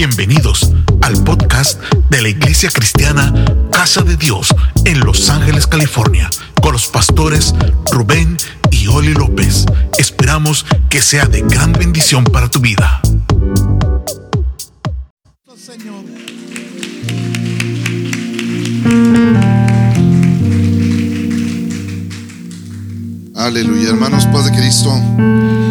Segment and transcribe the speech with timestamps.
[0.00, 0.72] Bienvenidos
[1.02, 3.34] al podcast de la Iglesia Cristiana
[3.70, 4.48] Casa de Dios
[4.86, 6.30] en Los Ángeles, California,
[6.62, 7.54] con los pastores
[7.92, 8.38] Rubén
[8.70, 9.66] y Oli López.
[9.98, 13.02] Esperamos que sea de gran bendición para tu vida.
[23.36, 25.69] Aleluya, hermanos, paz de Cristo.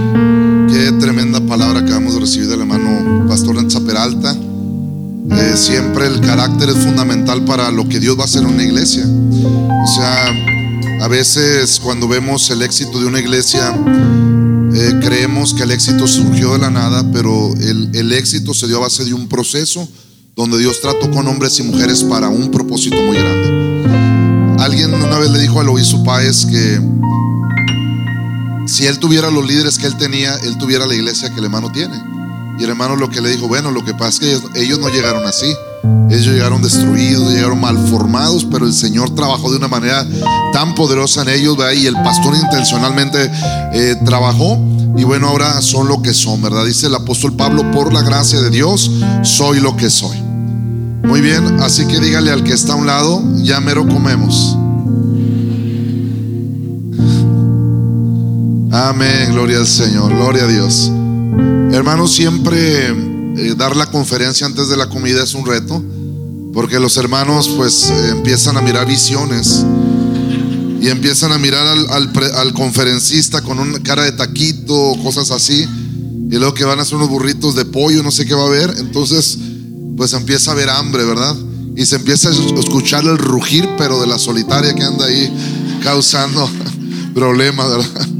[1.19, 4.33] Tremenda palabra que acabamos de recibir del hermano Pastor Netza Peralta.
[4.33, 8.63] Eh, siempre el carácter es fundamental para lo que Dios va a hacer en una
[8.63, 9.03] iglesia.
[9.05, 10.27] O sea,
[11.01, 13.77] a veces cuando vemos el éxito de una iglesia,
[14.73, 18.77] eh, creemos que el éxito surgió de la nada, pero el, el éxito se dio
[18.77, 19.85] a base de un proceso
[20.37, 24.57] donde Dios trató con hombres y mujeres para un propósito muy grande.
[24.57, 26.79] Alguien una vez le dijo al obispo Páez que
[28.69, 31.71] si él tuviera los líderes que él tenía, él tuviera la iglesia que el hermano
[31.71, 31.95] tiene.
[32.59, 34.89] Y el hermano lo que le dijo, bueno, lo que pasa es que ellos, no
[34.89, 35.47] llegaron así.
[36.09, 40.05] Ellos llegaron destruidos, llegaron mal formados, pero el Señor trabajó de una manera
[40.53, 41.73] tan poderosa en ellos, ¿verdad?
[41.73, 43.31] Y el pastor intencionalmente
[43.73, 44.59] eh, trabajó.
[44.97, 46.65] Y bueno, ahora son lo que son, ¿verdad?
[46.65, 48.91] Dice el apóstol Pablo, por la gracia de Dios,
[49.23, 50.21] soy lo que soy.
[50.21, 54.57] Muy bien, así que dígale al que está a un lado, ya mero comemos.
[58.81, 60.89] Amén, gloria al Señor, gloria a Dios.
[61.73, 65.83] Hermanos, siempre eh, dar la conferencia antes de la comida es un reto,
[66.53, 69.65] porque los hermanos pues empiezan a mirar visiones
[70.79, 75.67] y empiezan a mirar al conferencista con una cara de taquito, cosas así,
[76.31, 78.47] y luego que van a hacer unos burritos de pollo, no sé qué va a
[78.47, 79.37] haber, entonces
[79.97, 81.35] pues empieza a haber hambre, ¿verdad?
[81.75, 85.29] Y se empieza a escuchar el rugir, pero de la solitaria que anda ahí
[85.83, 86.49] causando
[87.13, 88.18] problemas, ¿verdad?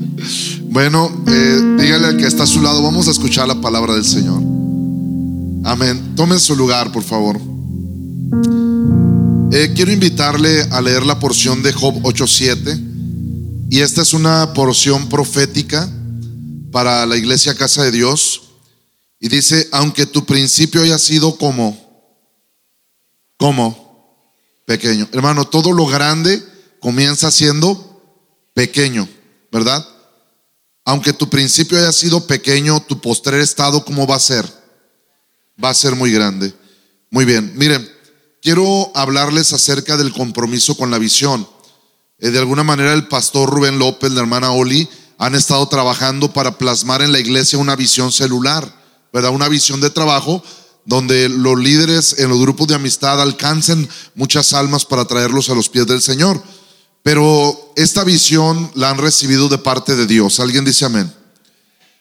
[0.71, 4.05] Bueno, eh, dígale al que está a su lado, vamos a escuchar la palabra del
[4.05, 4.39] Señor.
[5.65, 6.13] Amén.
[6.15, 7.39] Tomen su lugar, por favor.
[9.51, 13.67] Eh, quiero invitarle a leer la porción de Job 8.7.
[13.71, 15.89] Y esta es una porción profética
[16.71, 18.43] para la iglesia Casa de Dios.
[19.19, 21.77] Y dice, aunque tu principio haya sido como,
[23.37, 24.23] como,
[24.67, 25.09] pequeño.
[25.13, 26.43] Hermano, todo lo grande
[26.79, 28.03] comienza siendo
[28.53, 29.09] pequeño,
[29.51, 29.83] ¿verdad?
[30.89, 34.43] Aunque tu principio haya sido pequeño, tu postrer estado, ¿cómo va a ser?
[35.63, 36.51] Va a ser muy grande.
[37.11, 37.87] Muy bien, miren,
[38.41, 41.47] quiero hablarles acerca del compromiso con la visión.
[42.17, 44.89] Eh, de alguna manera el pastor Rubén López, la hermana Oli,
[45.19, 48.67] han estado trabajando para plasmar en la iglesia una visión celular,
[49.13, 49.29] ¿verdad?
[49.29, 50.43] Una visión de trabajo
[50.85, 55.69] donde los líderes en los grupos de amistad alcancen muchas almas para traerlos a los
[55.69, 56.41] pies del Señor.
[57.03, 60.39] Pero esta visión la han recibido de parte de Dios.
[60.39, 61.13] ¿Alguien dice amén?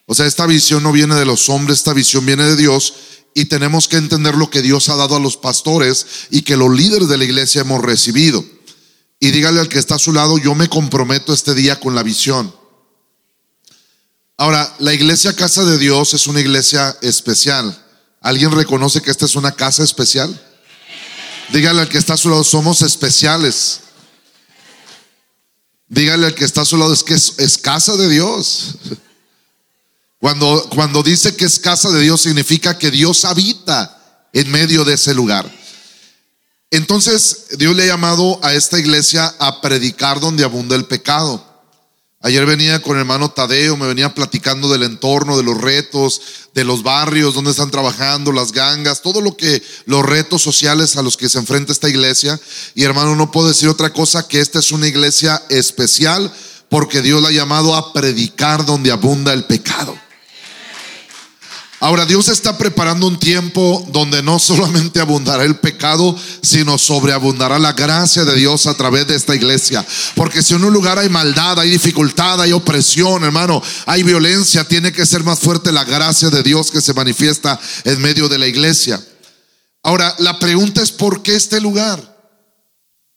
[0.06, 2.94] O sea, esta visión no viene de los hombres, esta visión viene de Dios
[3.34, 6.74] y tenemos que entender lo que Dios ha dado a los pastores y que los
[6.74, 8.44] líderes de la iglesia hemos recibido.
[9.20, 12.02] Y dígale al que está a su lado, yo me comprometo este día con la
[12.02, 12.54] visión.
[14.36, 17.84] Ahora, la iglesia Casa de Dios es una iglesia especial.
[18.20, 20.40] ¿Alguien reconoce que esta es una casa especial?
[21.52, 23.80] Dígale al que está a su lado, somos especiales.
[25.88, 28.76] Dígale al que está a su lado, es que es, es casa de Dios.
[30.18, 33.98] Cuando, cuando dice que es casa de Dios, significa que Dios habita
[34.32, 35.50] en medio de ese lugar.
[36.70, 41.47] Entonces, Dios le ha llamado a esta iglesia a predicar donde abunda el pecado.
[42.20, 46.20] Ayer venía con el hermano Tadeo, me venía platicando del entorno, de los retos,
[46.52, 51.02] de los barrios, donde están trabajando, las gangas, todo lo que, los retos sociales a
[51.02, 52.40] los que se enfrenta esta iglesia.
[52.74, 56.32] Y hermano, no puedo decir otra cosa que esta es una iglesia especial
[56.68, 59.96] porque Dios la ha llamado a predicar donde abunda el pecado.
[61.80, 67.72] Ahora Dios está preparando un tiempo donde no solamente abundará el pecado, sino sobreabundará la
[67.72, 69.86] gracia de Dios a través de esta iglesia.
[70.16, 74.92] Porque si en un lugar hay maldad, hay dificultad, hay opresión, hermano, hay violencia, tiene
[74.92, 78.48] que ser más fuerte la gracia de Dios que se manifiesta en medio de la
[78.48, 79.00] iglesia.
[79.84, 82.17] Ahora, la pregunta es ¿por qué este lugar?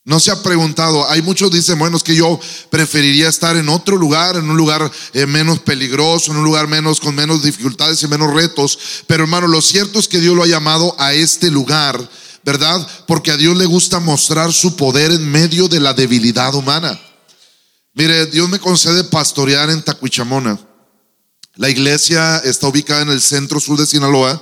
[0.04, 2.40] No se ha preguntado, hay muchos dicen, bueno, es que yo
[2.72, 7.00] preferiría estar en otro lugar, en un lugar eh, menos peligroso, en un lugar menos
[7.00, 10.48] con menos dificultades y menos retos, pero hermano, lo cierto es que Dios lo ha
[10.48, 12.10] llamado a este lugar,
[12.44, 12.88] ¿verdad?
[13.06, 17.00] Porque a Dios le gusta mostrar su poder en medio de la debilidad humana.
[17.94, 20.58] Mire, Dios me concede pastorear en Tacuichamona.
[21.58, 24.42] La iglesia está ubicada en el centro sur de Sinaloa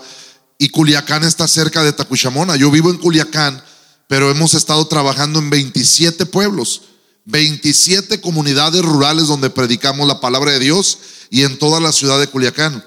[0.57, 2.55] y Culiacán está cerca de Tacuichamona.
[2.55, 3.61] Yo vivo en Culiacán
[4.09, 6.81] pero hemos estado trabajando en 27 pueblos,
[7.25, 10.97] 27 comunidades rurales donde predicamos la palabra de Dios
[11.29, 12.83] y en toda la ciudad de Culiacán.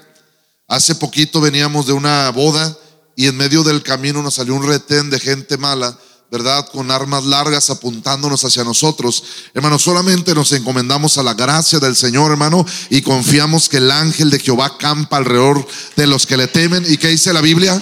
[0.67, 2.77] Hace poquito veníamos de una boda
[3.15, 5.97] y en medio del camino nos salió un retén de gente mala,
[6.29, 6.67] ¿verdad?
[6.73, 9.23] Con armas largas apuntándonos hacia nosotros.
[9.53, 14.29] Hermano, solamente nos encomendamos a la gracia del Señor, hermano, y confiamos que el ángel
[14.29, 15.65] de Jehová campa alrededor
[15.95, 16.83] de los que le temen.
[16.85, 17.81] ¿Y qué dice la Biblia?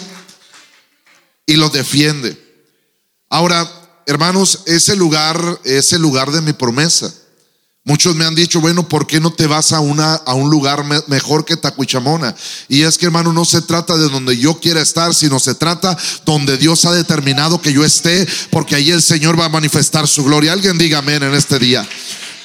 [1.47, 2.50] Y los defiende.
[3.31, 3.65] Ahora,
[4.05, 7.11] hermanos, ese lugar es el lugar de mi promesa.
[7.85, 10.83] Muchos me han dicho, bueno, ¿por qué no te vas a, una, a un lugar
[11.07, 12.35] mejor que Tacuichamona?
[12.67, 15.97] Y es que, hermano, no se trata de donde yo quiera estar, sino se trata
[16.25, 20.25] donde Dios ha determinado que yo esté, porque ahí el Señor va a manifestar su
[20.25, 20.51] gloria.
[20.51, 21.87] Alguien diga amén en este día.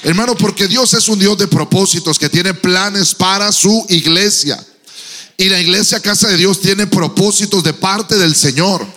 [0.03, 4.65] Hermano, porque Dios es un Dios de propósitos, que tiene planes para su iglesia.
[5.35, 8.87] Y la iglesia Casa de Dios tiene propósitos de parte del Señor.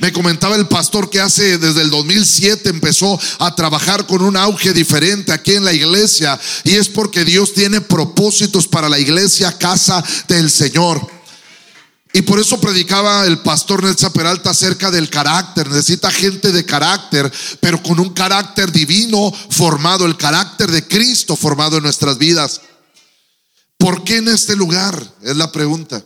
[0.00, 4.72] Me comentaba el pastor que hace desde el 2007 empezó a trabajar con un auge
[4.72, 10.02] diferente aquí en la iglesia y es porque Dios tiene propósitos para la iglesia casa
[10.26, 11.06] del Señor.
[12.14, 15.68] Y por eso predicaba el pastor Nelson Peralta acerca del carácter.
[15.68, 17.30] Necesita gente de carácter,
[17.60, 22.62] pero con un carácter divino formado, el carácter de Cristo formado en nuestras vidas.
[23.76, 25.14] ¿Por qué en este lugar?
[25.22, 26.02] Es la pregunta.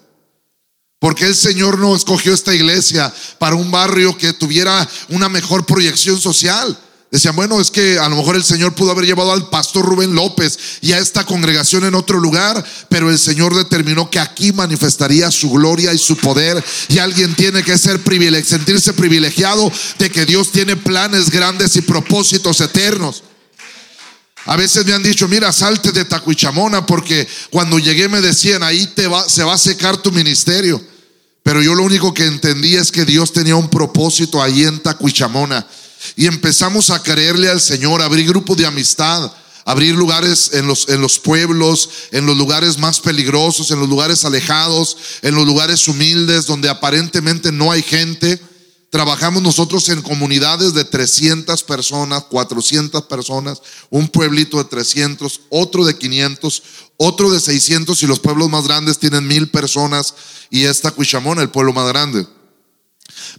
[1.04, 6.18] Porque el Señor no escogió esta iglesia para un barrio que tuviera una mejor proyección
[6.18, 6.78] social.
[7.10, 10.14] Decían, bueno, es que a lo mejor el Señor pudo haber llevado al pastor Rubén
[10.14, 15.30] López y a esta congregación en otro lugar, pero el Señor determinó que aquí manifestaría
[15.30, 16.64] su gloria y su poder.
[16.88, 18.00] Y alguien tiene que ser
[18.42, 23.24] sentirse privilegiado de que Dios tiene planes grandes y propósitos eternos.
[24.46, 28.86] A veces me han dicho, mira, salte de Tacuichamona porque cuando llegué me decían, ahí
[28.86, 30.94] te va, se va a secar tu ministerio.
[31.44, 35.64] Pero yo lo único que entendí es que Dios tenía un propósito ahí en Tacuichamona.
[36.17, 39.31] Y empezamos a creerle al Señor, abrir grupos de amistad,
[39.67, 44.25] abrir lugares en los, en los pueblos, en los lugares más peligrosos, en los lugares
[44.25, 48.40] alejados, en los lugares humildes donde aparentemente no hay gente.
[48.88, 55.99] Trabajamos nosotros en comunidades de 300 personas, 400 personas, un pueblito de 300, otro de
[55.99, 56.62] 500,
[56.96, 60.14] otro de 600 y los pueblos más grandes tienen mil personas
[60.50, 62.26] y esta Cuichamón, el pueblo más grande.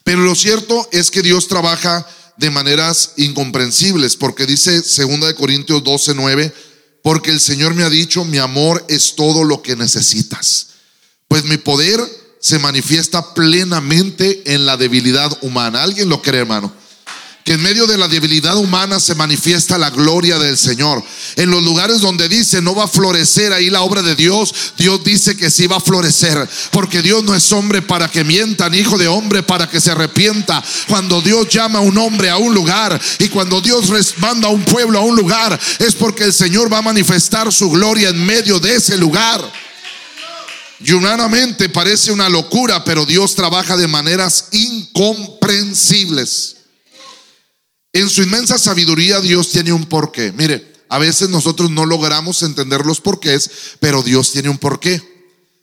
[0.04, 2.06] Pero lo cierto es que Dios trabaja
[2.38, 6.54] de maneras incomprensibles, porque dice 2 Corintios 12, 9,
[7.02, 10.68] porque el Señor me ha dicho, mi amor es todo lo que necesitas.
[11.28, 12.00] Pues mi poder
[12.40, 15.84] se manifiesta plenamente en la debilidad humana.
[15.84, 16.74] ¿Alguien lo cree, hermano?
[17.46, 21.04] Que en medio de la debilidad humana se manifiesta la gloria del Señor.
[21.36, 25.04] En los lugares donde dice no va a florecer ahí la obra de Dios, Dios
[25.04, 28.98] dice que sí va a florecer, porque Dios no es hombre para que mientan, hijo
[28.98, 30.64] de hombre para que se arrepienta.
[30.88, 34.66] Cuando Dios llama a un hombre a un lugar y cuando Dios manda a un
[34.66, 38.60] pueblo a un lugar, es porque el Señor va a manifestar su gloria en medio
[38.60, 39.40] de ese lugar.
[40.84, 46.56] Y humanamente parece una locura, pero Dios trabaja de maneras incomprensibles.
[47.96, 50.34] En su inmensa sabiduría Dios tiene un porqué.
[50.34, 53.50] Mire, a veces nosotros no logramos entender los porqués,
[53.80, 55.02] pero Dios tiene un porqué.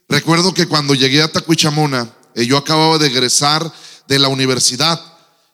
[0.09, 3.71] Recuerdo que cuando llegué a Tacuichamona, eh, yo acababa de egresar
[4.09, 4.99] de la universidad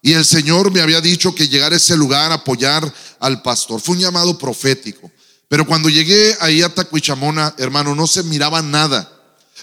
[0.02, 3.80] y el Señor me había dicho que llegar a ese lugar a apoyar al pastor.
[3.80, 5.10] Fue un llamado profético.
[5.48, 9.12] Pero cuando llegué ahí a Tacuichamona, hermano, no se miraba nada.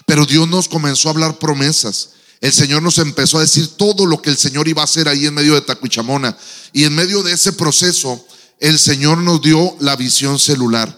[0.04, 2.10] Pero Dios nos comenzó a hablar promesas.
[2.40, 5.26] El Señor nos empezó a decir todo lo que el Señor iba a hacer ahí
[5.26, 6.36] en medio de Tacuichamona.
[6.72, 8.24] Y en medio de ese proceso,
[8.60, 10.96] el Señor nos dio la visión celular.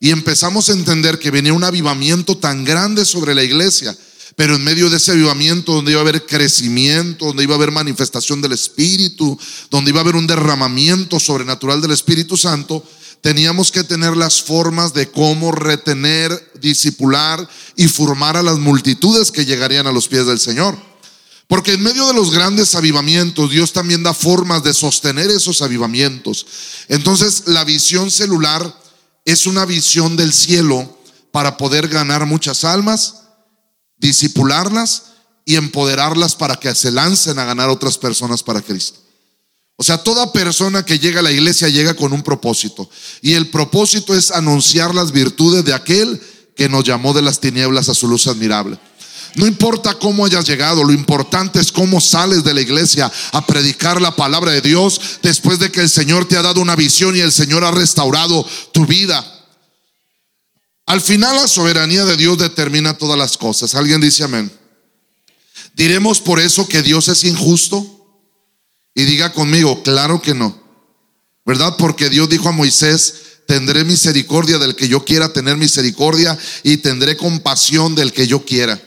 [0.00, 3.96] Y empezamos a entender que venía un avivamiento tan grande sobre la iglesia.
[4.34, 7.70] Pero en medio de ese avivamiento, donde iba a haber crecimiento, donde iba a haber
[7.70, 9.38] manifestación del Espíritu,
[9.70, 12.84] donde iba a haber un derramamiento sobrenatural del Espíritu Santo,
[13.22, 19.46] teníamos que tener las formas de cómo retener, disipular y formar a las multitudes que
[19.46, 20.76] llegarían a los pies del Señor.
[21.46, 26.46] Porque en medio de los grandes avivamientos, Dios también da formas de sostener esos avivamientos.
[26.88, 28.74] Entonces, la visión celular
[29.24, 30.98] es una visión del cielo
[31.30, 33.22] para poder ganar muchas almas,
[33.98, 35.04] disipularlas
[35.44, 39.01] y empoderarlas para que se lancen a ganar otras personas para Cristo.
[39.82, 42.88] O sea, toda persona que llega a la iglesia llega con un propósito.
[43.20, 46.22] Y el propósito es anunciar las virtudes de aquel
[46.54, 48.78] que nos llamó de las tinieblas a su luz admirable.
[49.34, 54.00] No importa cómo hayas llegado, lo importante es cómo sales de la iglesia a predicar
[54.00, 57.18] la palabra de Dios después de que el Señor te ha dado una visión y
[57.18, 59.26] el Señor ha restaurado tu vida.
[60.86, 63.74] Al final la soberanía de Dios determina todas las cosas.
[63.74, 64.52] ¿Alguien dice amén?
[65.74, 68.01] ¿Diremos por eso que Dios es injusto?
[68.94, 70.60] Y diga conmigo, claro que no.
[71.44, 71.76] ¿Verdad?
[71.76, 73.14] Porque Dios dijo a Moisés,
[73.46, 78.80] tendré misericordia del que yo quiera tener misericordia y tendré compasión del que yo quiera.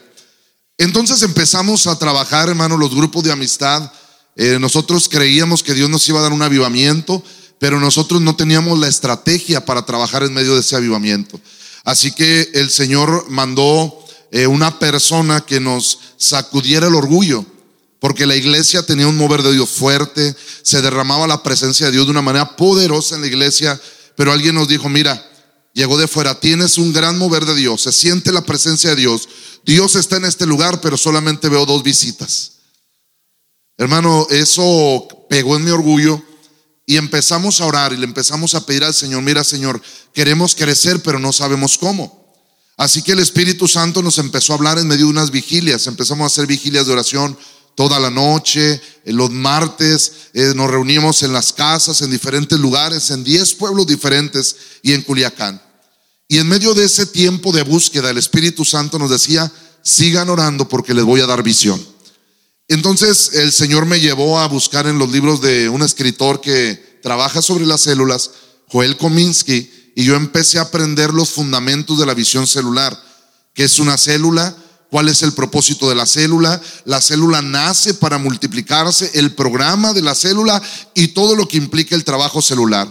[0.77, 3.91] Entonces empezamos a trabajar, hermano, los grupos de amistad.
[4.35, 7.23] Eh, nosotros creíamos que Dios nos iba a dar un avivamiento,
[7.59, 11.39] pero nosotros no teníamos la estrategia para trabajar en medio de ese avivamiento.
[11.83, 13.97] Así que el Señor mandó
[14.31, 17.45] eh, una persona que nos sacudiera el orgullo,
[18.05, 22.05] porque la iglesia tenía un mover de Dios fuerte, se derramaba la presencia de Dios
[22.05, 23.81] de una manera poderosa en la iglesia,
[24.15, 25.27] pero alguien nos dijo, mira,
[25.73, 29.27] llegó de fuera, tienes un gran mover de Dios, se siente la presencia de Dios,
[29.65, 32.57] Dios está en este lugar, pero solamente veo dos visitas.
[33.75, 36.21] Hermano, eso pegó en mi orgullo
[36.85, 39.81] y empezamos a orar y le empezamos a pedir al Señor, mira Señor,
[40.13, 42.23] queremos crecer, pero no sabemos cómo.
[42.77, 46.25] Así que el Espíritu Santo nos empezó a hablar en medio de unas vigilias, empezamos
[46.25, 47.35] a hacer vigilias de oración
[47.75, 53.23] toda la noche, los martes eh, nos reunimos en las casas, en diferentes lugares, en
[53.23, 55.61] 10 pueblos diferentes y en Culiacán.
[56.27, 59.51] Y en medio de ese tiempo de búsqueda, el Espíritu Santo nos decía,
[59.83, 61.85] sigan orando porque les voy a dar visión.
[62.67, 67.41] Entonces el Señor me llevó a buscar en los libros de un escritor que trabaja
[67.43, 68.31] sobre las células,
[68.69, 72.99] Joel Kominsky, y yo empecé a aprender los fundamentos de la visión celular,
[73.53, 74.55] que es una célula,
[74.95, 80.01] cuál es el propósito de la célula, la célula nace para multiplicarse, el programa de
[80.01, 80.61] la célula
[80.93, 82.87] y todo lo que implica el trabajo celular.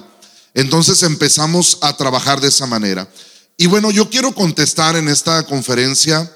[0.52, 3.08] Entonces empezamos a trabajar de esa manera.
[3.56, 6.30] Y bueno, yo quiero contestar en esta conferencia,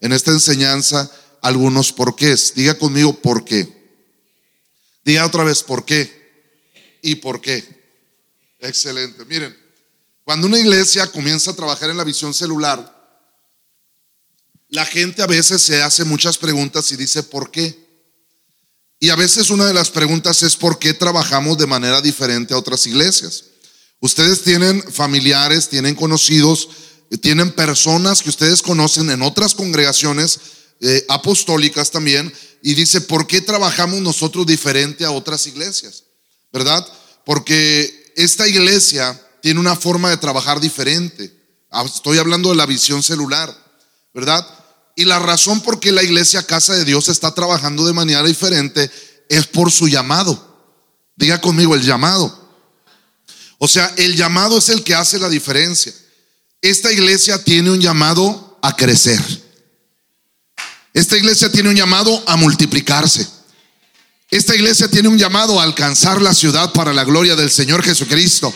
[0.00, 1.08] en esta enseñanza,
[1.40, 2.54] algunos porqués.
[2.56, 3.68] Diga conmigo por qué.
[5.04, 7.64] Diga otra vez por qué y por qué.
[8.58, 9.24] Excelente.
[9.26, 9.56] Miren,
[10.24, 13.01] cuando una iglesia comienza a trabajar en la visión celular,
[14.72, 17.78] la gente a veces se hace muchas preguntas y dice ¿por qué?
[18.98, 22.58] Y a veces una de las preguntas es ¿por qué trabajamos de manera diferente a
[22.58, 23.44] otras iglesias?
[24.00, 26.70] Ustedes tienen familiares, tienen conocidos,
[27.20, 30.40] tienen personas que ustedes conocen en otras congregaciones
[30.80, 36.04] eh, apostólicas también, y dice, ¿por qué trabajamos nosotros diferente a otras iglesias?
[36.50, 36.86] ¿Verdad?
[37.26, 41.30] Porque esta iglesia tiene una forma de trabajar diferente.
[41.70, 43.54] Ah, estoy hablando de la visión celular,
[44.14, 44.46] ¿verdad?
[44.94, 48.90] Y la razón por qué la iglesia Casa de Dios está trabajando de manera diferente
[49.28, 50.52] es por su llamado.
[51.16, 52.40] Diga conmigo el llamado.
[53.58, 55.92] O sea, el llamado es el que hace la diferencia.
[56.60, 59.20] Esta iglesia tiene un llamado a crecer.
[60.92, 63.26] Esta iglesia tiene un llamado a multiplicarse.
[64.30, 68.52] Esta iglesia tiene un llamado a alcanzar la ciudad para la gloria del Señor Jesucristo.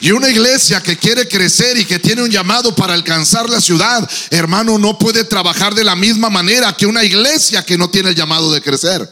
[0.00, 4.08] Y una iglesia que quiere crecer y que tiene un llamado para alcanzar la ciudad,
[4.30, 8.14] hermano, no puede trabajar de la misma manera que una iglesia que no tiene el
[8.14, 9.06] llamado de crecer.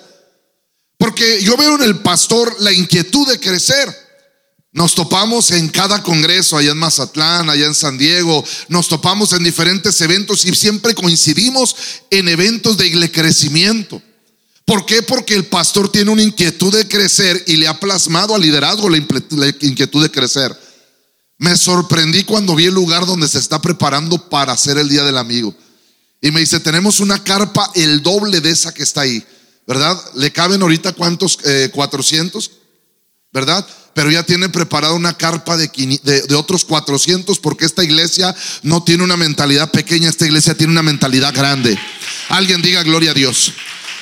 [0.96, 3.94] Porque yo veo en el pastor la inquietud de crecer.
[4.72, 9.44] Nos topamos en cada congreso, allá en Mazatlán, allá en San Diego, nos topamos en
[9.44, 11.76] diferentes eventos y siempre coincidimos
[12.10, 14.00] en eventos de crecimiento.
[14.64, 15.02] ¿Por qué?
[15.02, 18.98] Porque el pastor tiene una inquietud de crecer y le ha plasmado al liderazgo la
[18.98, 20.67] inquietud de crecer.
[21.38, 25.18] Me sorprendí cuando vi el lugar donde se está preparando para hacer el Día del
[25.18, 25.54] Amigo.
[26.20, 29.24] Y me dice, tenemos una carpa el doble de esa que está ahí,
[29.66, 29.96] ¿verdad?
[30.14, 31.38] ¿Le caben ahorita cuántos?
[31.72, 32.50] 400, eh,
[33.32, 33.66] ¿verdad?
[33.98, 35.68] pero ya tiene preparada una carpa de,
[36.04, 40.84] de, otros 400 porque esta iglesia no tiene una mentalidad pequeña, esta iglesia tiene una
[40.84, 41.76] mentalidad grande.
[42.28, 43.52] Alguien diga gloria a Dios.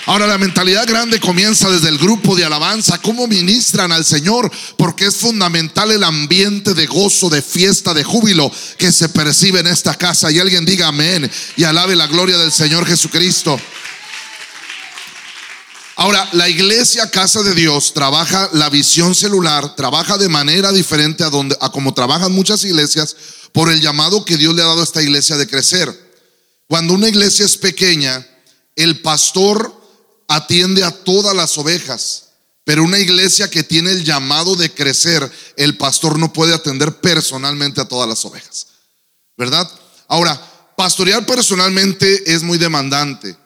[0.06, 5.06] Ahora la mentalidad grande comienza desde el grupo de alabanza, cómo ministran al Señor, porque
[5.06, 9.96] es fundamental el ambiente de gozo, de fiesta, de júbilo que se percibe en esta
[9.96, 10.30] casa.
[10.30, 13.60] Y alguien diga amén y alabe la gloria del Señor Jesucristo.
[15.96, 21.30] Ahora, la iglesia Casa de Dios trabaja la visión celular, trabaja de manera diferente a,
[21.30, 23.16] donde, a como trabajan muchas iglesias
[23.50, 25.92] por el llamado que Dios le ha dado a esta iglesia de crecer.
[26.68, 28.24] Cuando una iglesia es pequeña,
[28.76, 29.75] el pastor
[30.28, 32.30] atiende a todas las ovejas,
[32.64, 37.80] pero una iglesia que tiene el llamado de crecer, el pastor no puede atender personalmente
[37.80, 38.66] a todas las ovejas.
[39.36, 39.70] ¿Verdad?
[40.08, 43.36] Ahora, pastorear personalmente es muy demandante.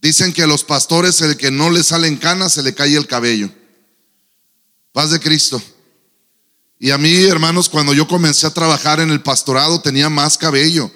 [0.00, 3.06] Dicen que a los pastores el que no le salen canas se le cae el
[3.06, 3.50] cabello.
[4.92, 5.62] Paz de Cristo.
[6.78, 10.90] Y a mí, hermanos, cuando yo comencé a trabajar en el pastorado tenía más cabello.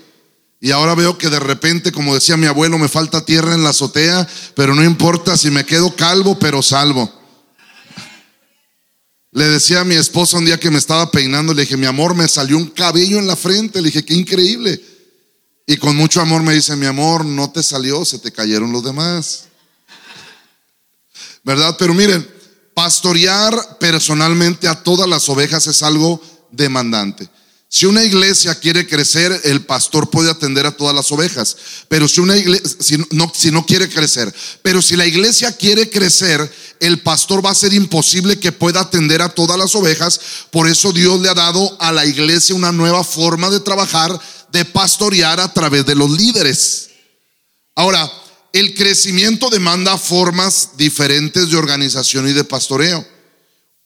[0.65, 3.71] Y ahora veo que de repente, como decía mi abuelo, me falta tierra en la
[3.71, 7.13] azotea, pero no importa si me quedo calvo, pero salvo.
[9.33, 12.15] Le decía a mi esposa un día que me estaba peinando, le dije, mi amor,
[12.15, 13.81] me salió un cabello en la frente.
[13.81, 14.81] Le dije, qué increíble.
[15.67, 18.85] Y con mucho amor me dice, mi amor, no te salió, se te cayeron los
[18.85, 19.47] demás.
[21.43, 21.75] ¿Verdad?
[21.77, 22.25] Pero miren,
[22.73, 27.29] pastorear personalmente a todas las ovejas es algo demandante.
[27.75, 31.57] Si una iglesia quiere crecer, el pastor puede atender a todas las ovejas.
[31.89, 35.89] Pero si una iglesia, si no, si no quiere crecer, pero si la iglesia quiere
[35.89, 40.21] crecer, el pastor va a ser imposible que pueda atender a todas las ovejas.
[40.51, 44.21] Por eso Dios le ha dado a la iglesia una nueva forma de trabajar,
[44.53, 46.91] de pastorear a través de los líderes.
[47.75, 48.13] Ahora,
[48.53, 53.12] el crecimiento demanda formas diferentes de organización y de pastoreo.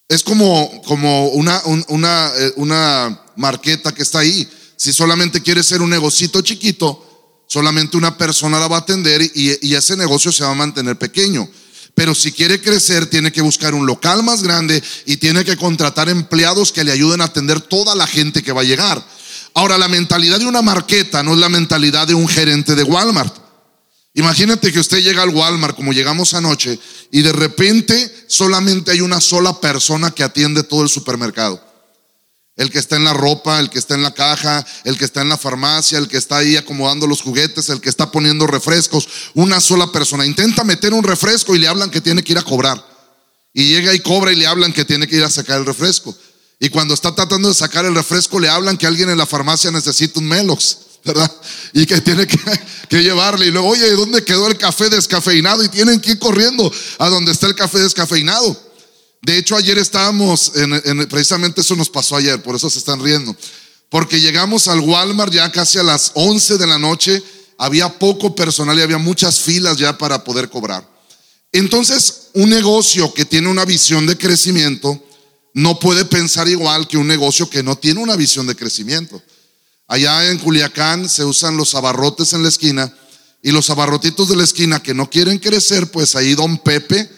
[0.09, 4.47] Es como, como una, una, eh, una marqueta que está ahí.
[4.77, 9.57] Si solamente quiere ser un negocito chiquito, solamente una persona la va a atender y,
[9.61, 11.49] y ese negocio se va a mantener pequeño.
[11.93, 16.09] Pero si quiere crecer, tiene que buscar un local más grande y tiene que contratar
[16.09, 19.03] empleados que le ayuden a atender toda la gente que va a llegar.
[19.55, 23.46] Ahora, la mentalidad de una marqueta no es la mentalidad de un gerente de Walmart.
[24.17, 26.79] Imagínate que usted llega al Walmart como llegamos anoche
[27.11, 31.63] y de repente solamente hay una sola persona que atiende todo el supermercado.
[32.55, 35.21] El que está en la ropa, el que está en la caja, el que está
[35.21, 39.07] en la farmacia, el que está ahí acomodando los juguetes, el que está poniendo refrescos.
[39.35, 40.25] Una sola persona.
[40.25, 42.83] Intenta meter un refresco y le hablan que tiene que ir a cobrar.
[43.53, 46.17] Y llega y cobra y le hablan que tiene que ir a sacar el refresco.
[46.59, 49.69] Y cuando está tratando de sacar el refresco le hablan que alguien en la farmacia
[49.69, 50.86] necesita un Melox.
[51.73, 52.27] Y que tiene
[52.89, 53.47] que, llevarle.
[53.47, 55.63] Y luego, oye, ¿dónde quedó el café descafeinado?
[55.63, 58.59] Y tienen que ir corriendo a donde está el café descafeinado.
[59.21, 63.35] De hecho, ayer estábamos, en, precisamente eso nos pasó ayer, por eso se están riendo.
[63.89, 67.23] Porque llegamos al Walmart ya casi a las 11 de la noche,
[67.57, 70.87] había poco personal y había muchas filas ya para poder cobrar.
[71.51, 75.03] Entonces, un negocio que tiene una visión de crecimiento
[75.53, 79.21] no puede pensar igual que un negocio que no tiene una visión de crecimiento.
[79.87, 82.93] Allá en Culiacán se usan los abarrotes en la esquina
[83.41, 87.09] y los abarrotitos de la esquina que no quieren crecer, pues ahí don Pepe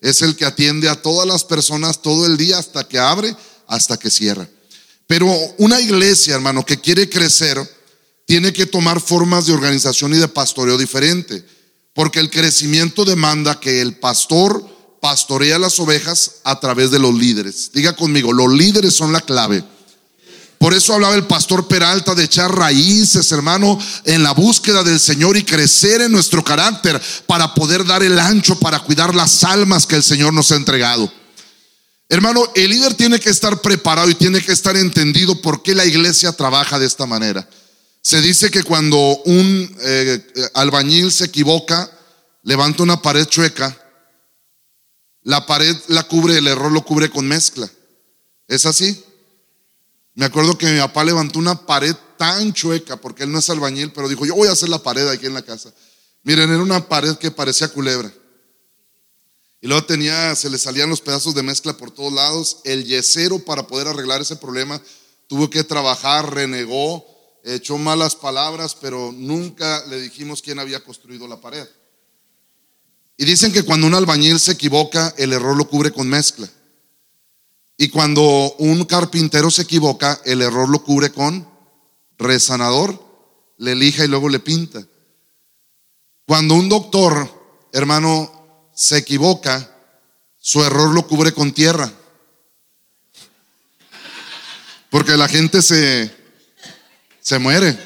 [0.00, 3.34] es el que atiende a todas las personas todo el día hasta que abre,
[3.66, 4.48] hasta que cierra.
[5.06, 7.58] Pero una iglesia, hermano, que quiere crecer,
[8.26, 11.42] tiene que tomar formas de organización y de pastoreo diferente,
[11.94, 14.62] porque el crecimiento demanda que el pastor
[15.00, 17.72] pastorea las ovejas a través de los líderes.
[17.72, 19.64] Diga conmigo, los líderes son la clave.
[20.58, 25.36] Por eso hablaba el pastor Peralta de echar raíces, hermano, en la búsqueda del Señor
[25.36, 29.96] y crecer en nuestro carácter para poder dar el ancho, para cuidar las almas que
[29.96, 31.12] el Señor nos ha entregado.
[32.08, 35.84] Hermano, el líder tiene que estar preparado y tiene que estar entendido por qué la
[35.84, 37.48] iglesia trabaja de esta manera.
[38.02, 41.90] Se dice que cuando un eh, albañil se equivoca,
[42.42, 43.76] levanta una pared chueca,
[45.22, 47.70] la pared la cubre, el error lo cubre con mezcla.
[48.48, 49.04] ¿Es así?
[50.18, 53.92] Me acuerdo que mi papá levantó una pared tan chueca, porque él no es albañil,
[53.92, 55.72] pero dijo, yo voy a hacer la pared aquí en la casa.
[56.24, 58.12] Miren, era una pared que parecía culebra.
[59.60, 62.58] Y luego tenía, se le salían los pedazos de mezcla por todos lados.
[62.64, 64.82] El yesero para poder arreglar ese problema
[65.28, 67.06] tuvo que trabajar, renegó,
[67.44, 71.68] echó malas palabras, pero nunca le dijimos quién había construido la pared.
[73.16, 76.50] Y dicen que cuando un albañil se equivoca, el error lo cubre con mezcla.
[77.80, 81.48] Y cuando un carpintero se equivoca, el error lo cubre con
[82.18, 83.00] resanador,
[83.56, 84.84] le elija y luego le pinta.
[86.26, 89.76] Cuando un doctor, hermano, se equivoca,
[90.38, 91.92] su error lo cubre con tierra.
[94.90, 96.12] Porque la gente se,
[97.20, 97.78] se muere.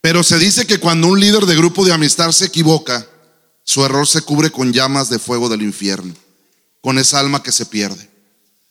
[0.00, 3.06] Pero se dice que cuando un líder de grupo de amistad se equivoca,
[3.62, 6.21] su error se cubre con llamas de fuego del infierno
[6.82, 8.10] con esa alma que se pierde.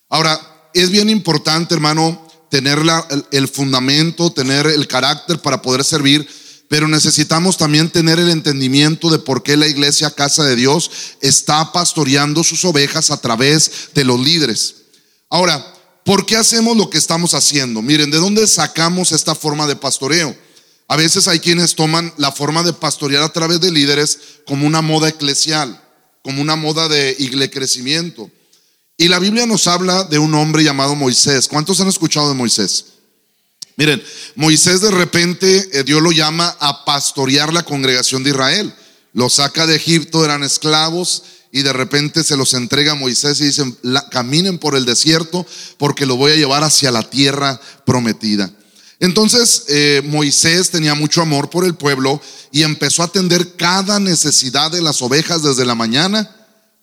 [0.10, 0.40] Ahora,
[0.74, 2.80] es bien importante, hermano, tener
[3.32, 6.28] el, fundamento, tener el carácter para poder servir,
[6.68, 11.72] pero necesitamos también tener el entendimiento de por qué la iglesia Casa de Dios está
[11.72, 14.76] pastoreando sus ovejas a través de los líderes.
[15.30, 15.66] Ahora,
[16.04, 17.82] ¿por qué hacemos lo que estamos haciendo?
[17.82, 20.36] Miren, ¿de dónde sacamos esta forma de pastoreo?
[20.90, 24.82] A veces hay quienes toman la forma de pastorear a través de líderes como una
[24.82, 25.82] moda eclesial
[26.22, 28.30] como una moda de crecimiento.
[28.98, 31.48] Y la Biblia nos habla de un hombre llamado Moisés.
[31.48, 32.86] ¿Cuántos han escuchado de Moisés?
[33.76, 34.04] Miren,
[34.36, 38.74] Moisés de repente eh, Dios lo llama a pastorear la congregación de Israel.
[39.14, 43.46] Lo saca de Egipto, eran esclavos y de repente se los entrega a Moisés y
[43.46, 43.76] dicen,
[44.10, 45.46] caminen por el desierto
[45.78, 48.52] porque lo voy a llevar hacia la tierra prometida.
[49.02, 54.72] Entonces eh, Moisés tenía mucho amor por el pueblo y empezó a atender cada necesidad
[54.72, 56.30] de las ovejas desde la mañana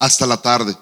[0.00, 0.76] hasta la tarde.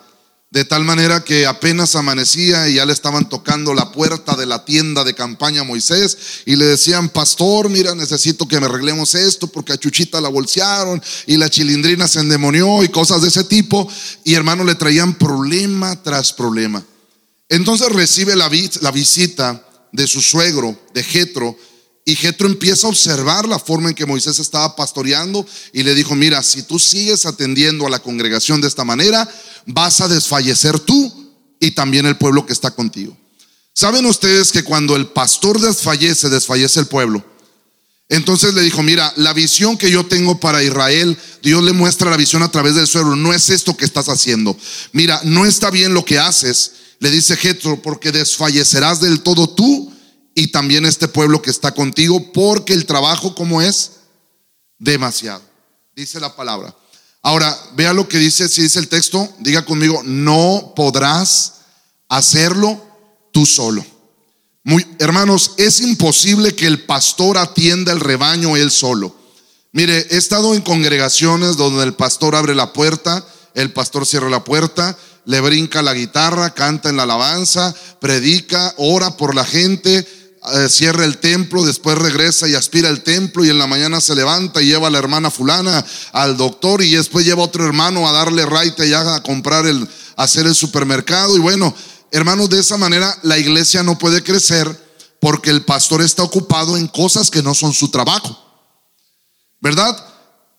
[0.50, 4.64] De tal manera que apenas amanecía y ya le estaban tocando la puerta de la
[4.64, 9.46] tienda de campaña a Moisés y le decían, pastor, mira, necesito que me arreglemos esto
[9.46, 13.86] porque a Chuchita la bolsearon y la chilindrina se endemonió y cosas de ese tipo.
[14.24, 16.82] Y hermano, le traían problema tras problema.
[17.50, 21.56] Entonces recibe la, la visita de su suegro, de Jetro,
[22.08, 26.14] y Jetro empieza a observar la forma en que Moisés estaba pastoreando y le dijo,
[26.14, 29.28] mira, si tú sigues atendiendo a la congregación de esta manera,
[29.66, 33.16] vas a desfallecer tú y también el pueblo que está contigo.
[33.72, 37.24] ¿Saben ustedes que cuando el pastor desfallece, desfallece el pueblo?
[38.08, 42.16] Entonces le dijo, mira, la visión que yo tengo para Israel, Dios le muestra la
[42.16, 44.56] visión a través del suelo, no es esto que estás haciendo.
[44.92, 49.92] Mira, no está bien lo que haces, le dice Jetro, porque desfallecerás del todo tú
[50.34, 53.92] y también este pueblo que está contigo, porque el trabajo como es
[54.78, 55.42] demasiado.
[55.94, 56.74] Dice la palabra.
[57.22, 61.54] Ahora, vea lo que dice, si dice el texto, diga conmigo, no podrás
[62.08, 62.80] hacerlo
[63.32, 63.84] tú solo.
[64.62, 69.16] Muy, hermanos, es imposible que el pastor atienda el rebaño él solo.
[69.72, 74.44] Mire, he estado en congregaciones donde el pastor abre la puerta, el pastor cierra la
[74.44, 80.06] puerta, le brinca la guitarra, canta en la alabanza, predica, ora por la gente,
[80.54, 84.14] eh, cierra el templo, después regresa y aspira el templo y en la mañana se
[84.14, 88.08] levanta y lleva a la hermana fulana al doctor y después lleva a otro hermano
[88.08, 91.74] a darle raite y a comprar el, hacer el supermercado y bueno,
[92.12, 94.68] hermanos, de esa manera la iglesia no puede crecer
[95.20, 98.40] porque el pastor está ocupado en cosas que no son su trabajo.
[99.60, 99.96] ¿Verdad?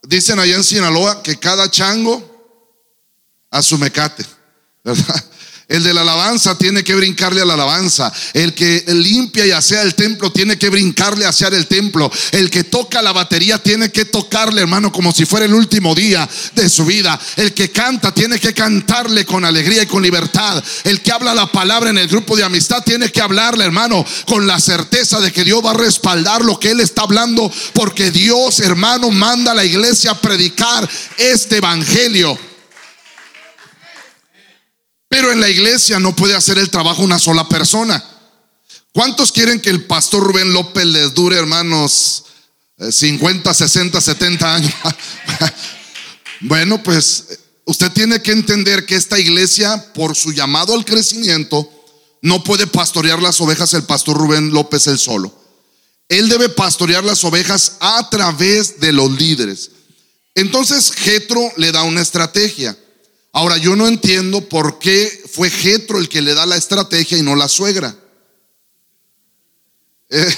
[0.03, 2.21] Dicen allá en Sinaloa que cada chango
[3.49, 4.25] a su mecate,
[5.67, 8.11] El de la alabanza tiene que brincarle a la alabanza.
[8.33, 12.09] El que limpia y asea el templo tiene que brincarle a asear el templo.
[12.31, 16.27] El que toca la batería tiene que tocarle, hermano, como si fuera el último día
[16.55, 17.19] de su vida.
[17.35, 20.63] El que canta tiene que cantarle con alegría y con libertad.
[20.85, 24.47] El que habla la palabra en el grupo de amistad tiene que hablarle, hermano, con
[24.47, 27.51] la certeza de que Dios va a respaldar lo que él está hablando.
[27.73, 32.39] Porque Dios, hermano, manda a la iglesia a predicar este evangelio.
[35.09, 38.03] Pero en la iglesia no puede hacer el trabajo una sola persona.
[38.91, 42.25] ¿Cuántos quieren que el pastor Rubén López les dure, hermanos,
[42.77, 44.73] 50, 60, 70 años?
[46.41, 51.71] bueno, pues usted tiene que entender que esta iglesia, por su llamado al crecimiento,
[52.21, 55.33] no puede pastorear las ovejas el pastor Rubén López él solo.
[56.09, 59.71] Él debe pastorear las ovejas a través de los líderes.
[60.35, 62.77] Entonces Jetro le da una estrategia.
[63.33, 67.21] Ahora, yo no entiendo por qué fue Jetro el que le da la estrategia y
[67.21, 67.95] no la suegra.
[70.09, 70.35] Eh,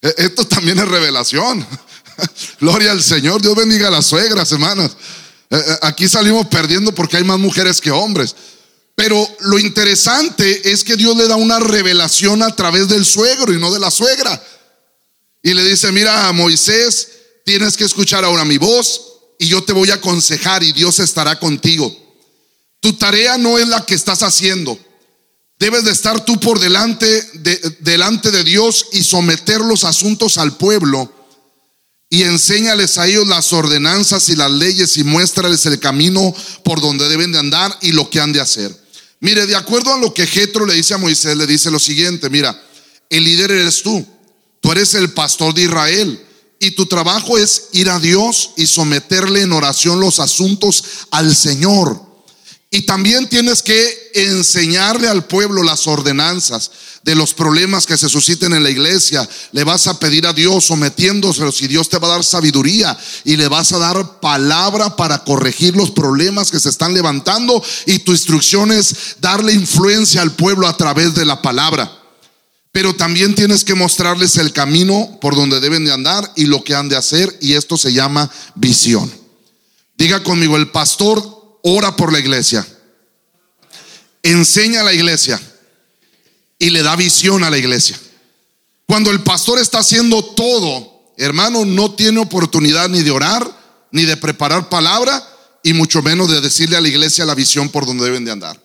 [0.16, 1.66] esto también es revelación.
[2.60, 3.40] Gloria al Señor.
[3.42, 4.96] Dios bendiga a las suegras, hermanas.
[5.50, 8.34] Eh, eh, aquí salimos perdiendo porque hay más mujeres que hombres.
[8.94, 13.58] Pero lo interesante es que Dios le da una revelación a través del suegro y
[13.58, 14.42] no de la suegra.
[15.42, 17.08] Y le dice, mira, Moisés,
[17.44, 19.11] tienes que escuchar ahora mi voz
[19.42, 21.92] y yo te voy a aconsejar y Dios estará contigo.
[22.78, 24.78] Tu tarea no es la que estás haciendo.
[25.58, 30.56] Debes de estar tú por delante de, delante de Dios y someter los asuntos al
[30.56, 31.12] pueblo
[32.08, 37.08] y enséñales a ellos las ordenanzas y las leyes y muéstrales el camino por donde
[37.08, 38.72] deben de andar y lo que han de hacer.
[39.18, 42.30] Mire, de acuerdo a lo que Jetro le dice a Moisés, le dice lo siguiente,
[42.30, 42.62] mira,
[43.10, 44.06] el líder eres tú,
[44.60, 46.26] tú eres el pastor de Israel.
[46.62, 52.00] Y tu trabajo es ir a Dios y someterle en oración los asuntos al Señor.
[52.70, 56.70] Y también tienes que enseñarle al pueblo las ordenanzas
[57.02, 59.28] de los problemas que se susciten en la iglesia.
[59.50, 63.36] Le vas a pedir a Dios sometiéndoselos y Dios te va a dar sabiduría y
[63.36, 67.60] le vas a dar palabra para corregir los problemas que se están levantando.
[67.86, 72.01] Y tu instrucción es darle influencia al pueblo a través de la palabra.
[72.72, 76.74] Pero también tienes que mostrarles el camino por donde deben de andar y lo que
[76.74, 77.36] han de hacer.
[77.42, 79.12] Y esto se llama visión.
[79.96, 82.66] Diga conmigo, el pastor ora por la iglesia.
[84.22, 85.40] Enseña a la iglesia.
[86.58, 87.98] Y le da visión a la iglesia.
[88.86, 93.46] Cuando el pastor está haciendo todo, hermano, no tiene oportunidad ni de orar,
[93.90, 95.22] ni de preparar palabra,
[95.62, 98.60] y mucho menos de decirle a la iglesia la visión por donde deben de andar.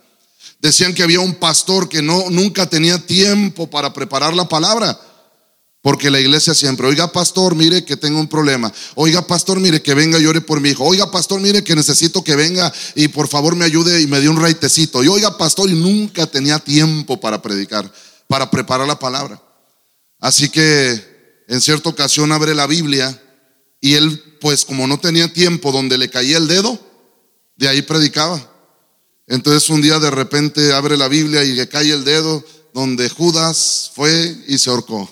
[0.59, 4.99] Decían que había un pastor que no nunca tenía tiempo para preparar la palabra.
[5.81, 8.73] Porque la iglesia siempre, oiga pastor, mire que tengo un problema.
[8.95, 10.83] Oiga pastor, mire que venga y ore por mi hijo.
[10.83, 14.27] Oiga pastor, mire que necesito que venga y por favor me ayude y me dé
[14.27, 15.03] un raitecito.
[15.03, 17.89] Y oiga pastor, y nunca tenía tiempo para predicar,
[18.27, 19.41] para preparar la palabra.
[20.19, 23.21] Así que en cierta ocasión abre la Biblia
[23.79, 26.79] y él, pues como no tenía tiempo donde le caía el dedo,
[27.55, 28.56] de ahí predicaba.
[29.27, 33.91] Entonces un día de repente abre la Biblia y le cae el dedo donde Judas
[33.93, 35.11] fue y se ahorcó.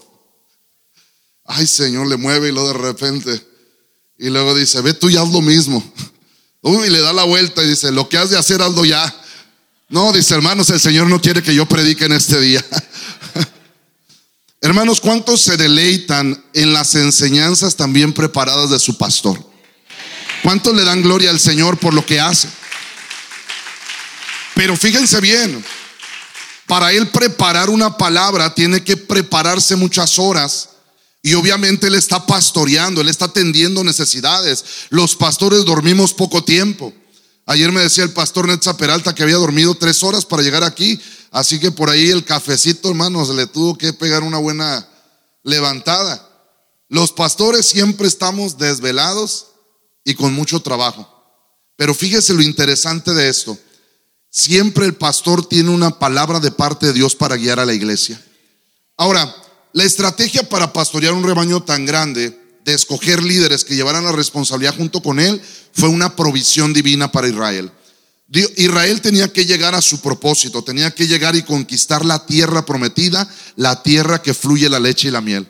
[1.43, 3.45] Ay Señor, le mueve y lo de repente.
[4.17, 5.83] Y luego dice, ve tú y haz lo mismo.
[6.61, 9.13] Uy, y le da la vuelta y dice, lo que has de hacer, hazlo ya.
[9.89, 12.65] No, dice hermanos, el Señor no quiere que yo predique en este día.
[14.61, 19.37] hermanos, ¿cuántos se deleitan en las enseñanzas también preparadas de su pastor?
[20.41, 22.47] ¿Cuántos le dan gloria al Señor por lo que hace?
[24.55, 25.63] Pero fíjense bien,
[26.65, 30.69] para él preparar una palabra tiene que prepararse muchas horas.
[31.21, 34.63] Y obviamente él está pastoreando, él está atendiendo necesidades.
[34.89, 36.93] Los pastores dormimos poco tiempo.
[37.47, 40.99] Ayer me decía el pastor Netza Peralta que había dormido tres horas para llegar aquí.
[41.31, 44.87] Así que por ahí el cafecito, hermanos, le tuvo que pegar una buena
[45.43, 46.27] levantada.
[46.89, 49.47] Los pastores siempre estamos desvelados
[50.03, 51.11] y con mucho trabajo.
[51.75, 53.57] Pero fíjese lo interesante de esto.
[54.37, 58.21] Siempre el pastor tiene una palabra de parte de Dios para guiar a la iglesia.
[58.97, 59.33] Ahora,
[59.71, 64.75] la estrategia para pastorear un rebaño tan grande, de escoger líderes que llevaran la responsabilidad
[64.75, 67.71] junto con él, fue una provisión divina para Israel.
[68.57, 73.33] Israel tenía que llegar a su propósito, tenía que llegar y conquistar la tierra prometida,
[73.55, 75.47] la tierra que fluye la leche y la miel.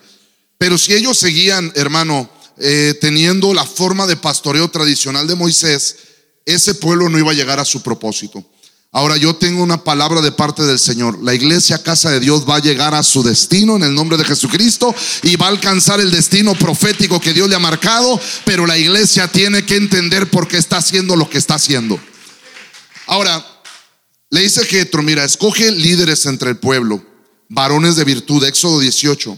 [0.59, 5.95] Pero si ellos seguían, hermano, eh, teniendo la forma de pastoreo tradicional de Moisés,
[6.45, 8.45] ese pueblo no iba a llegar a su propósito.
[8.95, 11.21] Ahora yo tengo una palabra de parte del Señor.
[11.21, 14.23] La iglesia casa de Dios va a llegar a su destino en el nombre de
[14.23, 18.77] Jesucristo y va a alcanzar el destino profético que Dios le ha marcado, pero la
[18.77, 21.99] iglesia tiene que entender por qué está haciendo lo que está haciendo.
[23.07, 23.45] Ahora,
[24.29, 27.05] le dice Jetro, mira, escoge líderes entre el pueblo,
[27.49, 29.37] varones de virtud, Éxodo 18,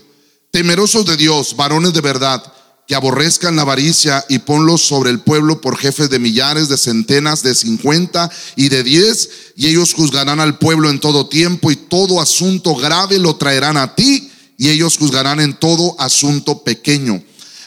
[0.52, 2.54] temerosos de Dios, varones de verdad
[2.88, 7.44] que aborrezcan la avaricia y ponlos sobre el pueblo por jefes de millares, de centenas,
[7.44, 12.22] de cincuenta y de diez, y ellos juzgarán al pueblo en todo tiempo y todo
[12.22, 17.22] asunto grave lo traerán a ti, y ellos juzgarán en todo asunto pequeño.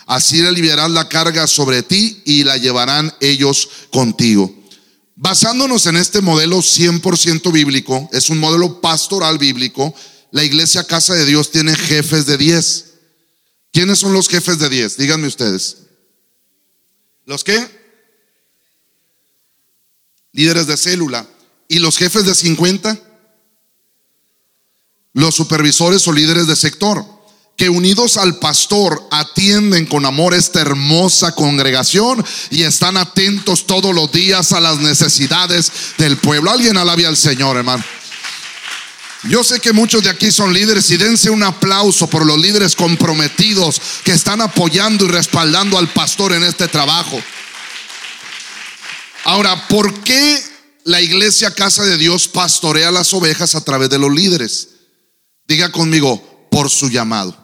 [0.06, 4.52] Así aliviarás la carga sobre ti y la llevarán ellos contigo.
[5.16, 9.94] Basándonos en este modelo 100% bíblico, es un modelo pastoral bíblico,
[10.32, 12.89] la iglesia Casa de Dios tiene jefes de diez.
[13.72, 14.96] ¿Quiénes son los jefes de 10?
[14.96, 15.76] Díganme ustedes.
[17.24, 17.68] ¿Los qué?
[20.32, 21.26] Líderes de célula.
[21.68, 22.98] ¿Y los jefes de 50?
[25.12, 27.04] Los supervisores o líderes de sector,
[27.56, 34.10] que unidos al pastor atienden con amor esta hermosa congregación y están atentos todos los
[34.10, 36.50] días a las necesidades del pueblo.
[36.50, 37.84] Alguien alabe al Señor, hermano.
[39.24, 42.74] Yo sé que muchos de aquí son líderes y dense un aplauso por los líderes
[42.74, 47.20] comprometidos que están apoyando y respaldando al pastor en este trabajo.
[49.24, 50.42] Ahora, ¿por qué
[50.84, 54.68] la iglesia Casa de Dios pastorea las ovejas a través de los líderes?
[55.46, 57.36] Diga conmigo, por su llamado.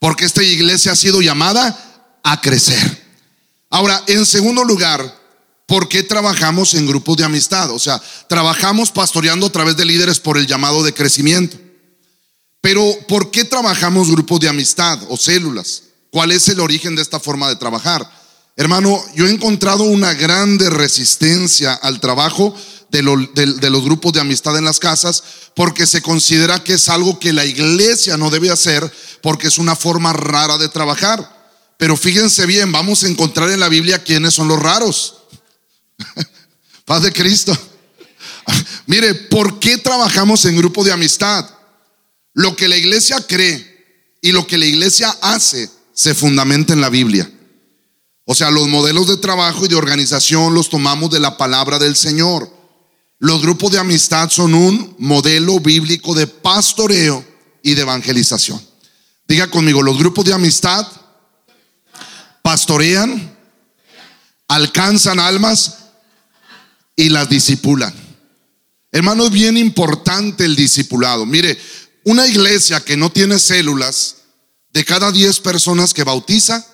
[0.00, 3.04] Porque esta iglesia ha sido llamada a crecer.
[3.70, 5.16] Ahora, en segundo lugar,
[5.66, 7.70] ¿Por qué trabajamos en grupos de amistad?
[7.72, 11.58] O sea, trabajamos pastoreando a través de líderes por el llamado de crecimiento.
[12.60, 15.82] Pero ¿por qué trabajamos grupos de amistad o células?
[16.10, 18.08] ¿Cuál es el origen de esta forma de trabajar?
[18.56, 22.54] Hermano, yo he encontrado una grande resistencia al trabajo
[22.90, 25.22] de, los grupos de amistad en las casas
[25.54, 29.76] porque se considera que es algo que la iglesia no debe hacer porque es una
[29.76, 31.34] forma rara de trabajar.
[31.76, 35.15] Pero fíjense bien, vamos a encontrar en la Biblia quiénes son los raros.
[36.84, 37.56] Paz de Cristo.
[38.86, 41.48] Mire, ¿por qué trabajamos en grupo de amistad?
[42.32, 46.90] Lo que la iglesia cree y lo que la iglesia hace se fundamenta en la
[46.90, 47.30] Biblia.
[48.24, 51.96] O sea, los modelos de trabajo y de organización los tomamos de la palabra del
[51.96, 52.50] Señor.
[53.18, 57.24] Los grupos de amistad son un modelo bíblico de pastoreo
[57.62, 58.60] y de evangelización.
[59.26, 60.86] Diga conmigo, los grupos de amistad
[62.42, 63.36] pastorean,
[64.48, 65.85] alcanzan almas
[66.96, 67.94] y las disipulan.
[68.90, 71.26] Hermano, es bien importante el discipulado.
[71.26, 71.58] Mire,
[72.04, 74.16] una iglesia que no tiene células,
[74.70, 76.66] de cada 10 personas que bautiza,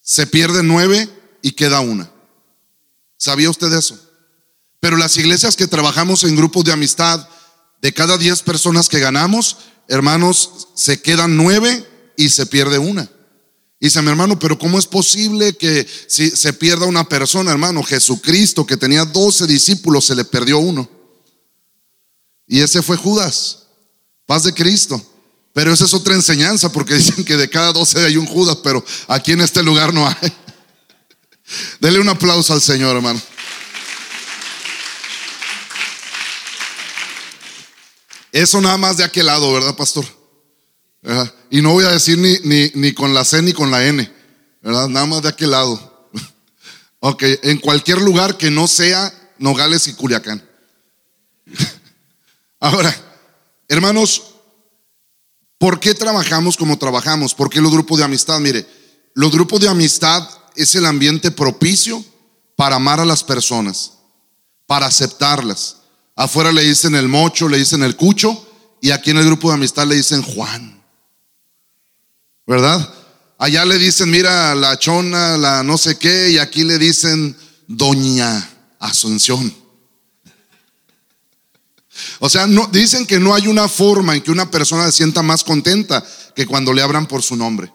[0.00, 1.08] se pierde nueve
[1.42, 2.10] y queda una.
[3.16, 3.98] ¿Sabía usted eso?
[4.80, 7.28] Pero las iglesias que trabajamos en grupos de amistad,
[7.82, 9.56] de cada 10 personas que ganamos,
[9.88, 13.10] hermanos, se quedan nueve y se pierde una.
[13.80, 17.82] Dice mi hermano, pero ¿cómo es posible que si se pierda una persona, hermano?
[17.84, 20.88] Jesucristo, que tenía 12 discípulos, se le perdió uno.
[22.46, 23.66] Y ese fue Judas,
[24.26, 25.00] paz de Cristo.
[25.52, 28.84] Pero esa es otra enseñanza, porque dicen que de cada 12 hay un Judas, pero
[29.06, 30.14] aquí en este lugar no hay.
[31.80, 33.20] Dele un aplauso al Señor, hermano.
[38.32, 40.17] Eso nada más de aquel lado, ¿verdad, pastor?
[41.50, 44.10] Y no voy a decir ni, ni, con la C ni con la N,
[44.62, 44.88] ¿verdad?
[44.88, 46.10] Nada más de aquel lado.
[47.00, 50.46] ok, en cualquier lugar que no sea Nogales y Culiacán.
[52.60, 52.94] Ahora,
[53.68, 54.22] hermanos,
[55.56, 57.34] ¿por qué trabajamos como trabajamos?
[57.34, 58.38] ¿Por qué los grupos de amistad?
[58.40, 58.66] Mire,
[59.14, 62.04] los grupos de amistad es el ambiente propicio
[62.54, 63.92] para amar a las personas,
[64.66, 65.76] para aceptarlas.
[66.16, 68.46] Afuera le dicen el mocho, le dicen el cucho,
[68.82, 70.77] y aquí en el grupo de amistad le dicen Juan.
[72.48, 72.94] ¿Verdad?
[73.36, 78.50] Allá le dicen, mira, la chona, la no sé qué, y aquí le dicen Doña
[78.78, 79.54] Asunción.
[82.20, 85.22] O sea, no, dicen que no hay una forma en que una persona se sienta
[85.22, 86.02] más contenta
[86.34, 87.70] que cuando le abran por su nombre.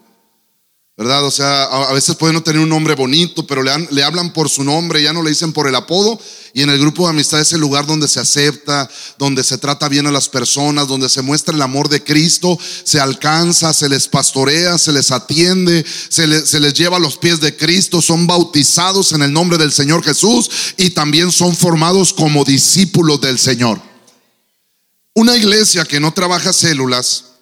[0.96, 1.24] ¿Verdad?
[1.24, 4.48] O sea, a veces puede no tener un nombre bonito, pero le, le, hablan por
[4.48, 6.20] su nombre, ya no le dicen por el apodo.
[6.52, 9.88] Y en el grupo de amistad es el lugar donde se acepta, donde se trata
[9.88, 14.06] bien a las personas, donde se muestra el amor de Cristo, se alcanza, se les
[14.06, 19.10] pastorea, se les atiende, se, se les lleva a los pies de Cristo, son bautizados
[19.10, 23.82] en el nombre del Señor Jesús y también son formados como discípulos del Señor.
[25.12, 27.33] Una iglesia que no trabaja células,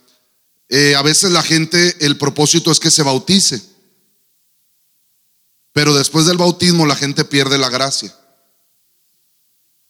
[0.74, 3.62] eh, a veces la gente, el propósito es que se bautice.
[5.74, 8.16] Pero después del bautismo la gente pierde la gracia.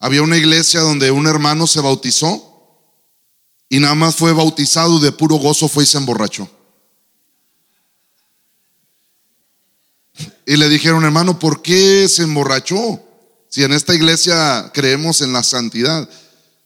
[0.00, 2.88] Había una iglesia donde un hermano se bautizó
[3.68, 6.50] y nada más fue bautizado de puro gozo fue y se emborrachó.
[10.44, 13.00] Y le dijeron, hermano, ¿por qué se emborrachó?
[13.48, 16.10] Si en esta iglesia creemos en la santidad.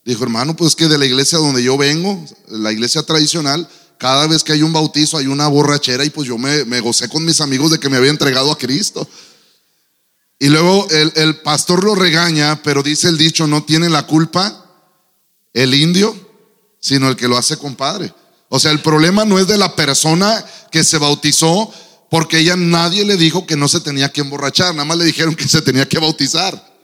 [0.06, 4.44] Dijo, hermano, pues que de la iglesia donde yo vengo, la iglesia tradicional, cada vez
[4.44, 7.70] que hay un bautizo hay una borrachera y pues yo me, gocé con mis amigos
[7.70, 9.08] de que me había entregado a Cristo.
[10.38, 14.64] Y luego el, el, pastor lo regaña, pero dice el dicho, no tiene la culpa
[15.54, 16.14] el indio,
[16.78, 18.12] sino el que lo hace compadre.
[18.48, 21.72] O sea, el problema no es de la persona que se bautizó,
[22.10, 25.34] porque ella nadie le dijo que no se tenía que emborrachar, nada más le dijeron
[25.34, 26.75] que se tenía que bautizar.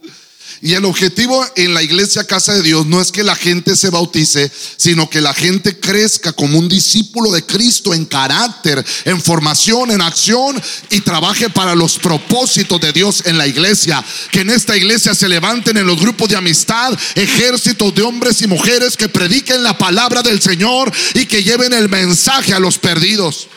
[0.65, 3.91] Y el objetivo en la iglesia Casa de Dios no es que la gente se
[3.91, 9.91] bautice, sino que la gente crezca como un discípulo de Cristo en carácter, en formación,
[9.91, 14.05] en acción y trabaje para los propósitos de Dios en la iglesia.
[14.31, 18.47] Que en esta iglesia se levanten en los grupos de amistad ejércitos de hombres y
[18.47, 23.49] mujeres que prediquen la palabra del Señor y que lleven el mensaje a los perdidos.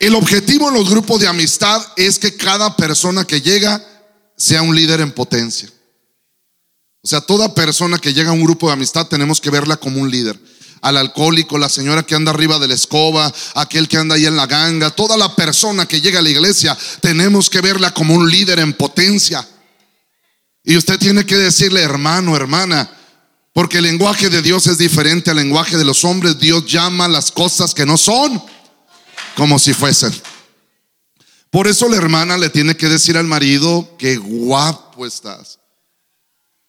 [0.00, 3.91] El objetivo en los grupos de amistad es que cada persona que llega
[4.36, 5.70] sea un líder en potencia.
[7.02, 10.00] O sea, toda persona que llega a un grupo de amistad tenemos que verla como
[10.00, 10.38] un líder.
[10.80, 14.36] Al alcohólico, la señora que anda arriba de la escoba, aquel que anda ahí en
[14.36, 18.30] la ganga, toda la persona que llega a la iglesia, tenemos que verla como un
[18.30, 19.46] líder en potencia.
[20.64, 22.88] Y usted tiene que decirle, hermano, hermana,
[23.52, 26.38] porque el lenguaje de Dios es diferente al lenguaje de los hombres.
[26.38, 28.42] Dios llama las cosas que no son
[29.36, 30.12] como si fuesen.
[31.52, 35.58] Por eso la hermana le tiene que decir al marido, qué guapo estás.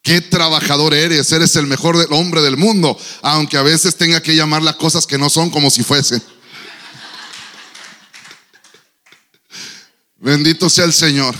[0.02, 4.60] Qué trabajador eres, eres el mejor hombre del mundo, aunque a veces tenga que llamar
[4.60, 6.22] las cosas que no son como si fuesen.
[10.18, 11.34] Bendito sea el Señor.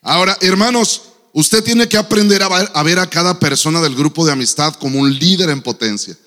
[0.00, 1.02] Ahora, hermanos,
[1.32, 5.16] usted tiene que aprender a ver, a cada persona del grupo de amistad como un
[5.16, 6.18] líder en potencia.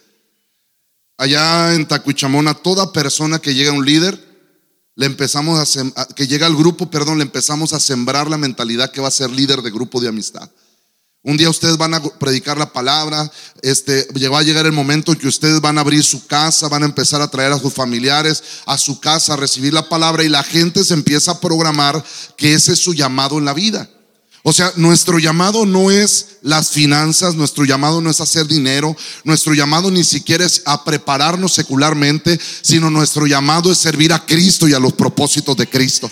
[1.17, 4.24] Allá en Tacuichamona, toda persona que llega a un líder
[4.95, 9.01] le empezamos a, que llega al grupo, perdón, le empezamos a sembrar la mentalidad que
[9.01, 10.49] va a ser líder de grupo de amistad.
[11.21, 13.31] Un día ustedes van a predicar la palabra,
[13.63, 16.83] este, va a llegar el momento en que ustedes van a abrir su casa, van
[16.83, 20.29] a empezar a traer a sus familiares a su casa a recibir la palabra y
[20.29, 22.03] la gente se empieza a programar
[22.37, 23.89] que ese es su llamado en la vida.
[24.47, 29.55] O sea, nuestro llamado no es las finanzas, nuestro llamado no es hacer dinero, nuestro
[29.55, 34.75] llamado ni siquiera es a prepararnos secularmente, sino nuestro llamado es servir a Cristo y
[34.75, 36.11] a los propósitos de Cristo.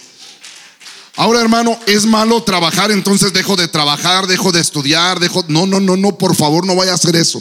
[1.16, 5.46] Ahora, hermano, es malo trabajar, entonces dejo de trabajar, dejo de estudiar, dejo...
[5.48, 7.40] No, no, no, no, por favor, no vaya a hacer eso.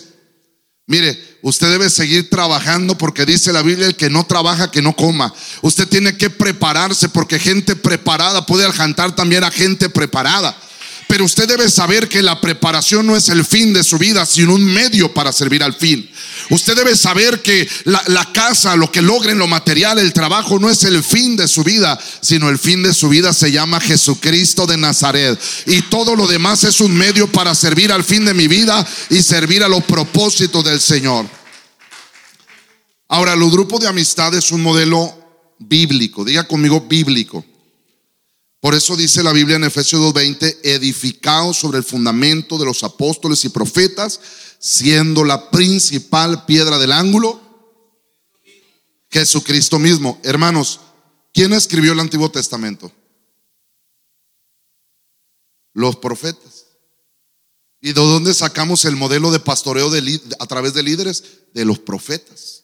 [0.86, 4.94] Mire, usted debe seguir trabajando porque dice la Biblia, el que no trabaja, que no
[4.94, 5.32] coma.
[5.62, 10.54] Usted tiene que prepararse porque gente preparada puede alcanzar también a gente preparada.
[11.12, 14.54] Pero usted debe saber que la preparación no es el fin de su vida, sino
[14.54, 16.10] un medio para servir al fin.
[16.48, 20.84] Usted debe saber que la, casa, lo que logren, lo material, el trabajo, no es
[20.84, 24.78] el fin de su vida, sino el fin de su vida se llama Jesucristo de
[24.78, 25.38] Nazaret.
[25.66, 29.20] Y todo lo demás es un medio para servir al fin de mi vida y
[29.20, 31.26] servir a los propósitos del Señor.
[33.08, 35.12] Ahora, los grupos de amistad es un modelo
[35.58, 36.24] bíblico.
[36.24, 37.44] Diga conmigo bíblico.
[38.62, 43.44] Por eso dice la Biblia en Efesios 2:20, edificado sobre el fundamento de los apóstoles
[43.44, 44.20] y profetas,
[44.60, 47.40] siendo la principal piedra del ángulo
[49.10, 50.20] Jesucristo mismo.
[50.22, 50.78] Hermanos,
[51.34, 52.92] ¿quién escribió el Antiguo Testamento?
[55.72, 56.66] Los profetas.
[57.80, 59.90] ¿Y de dónde sacamos el modelo de pastoreo
[60.38, 61.24] a través de líderes?
[61.52, 62.62] De los profetas.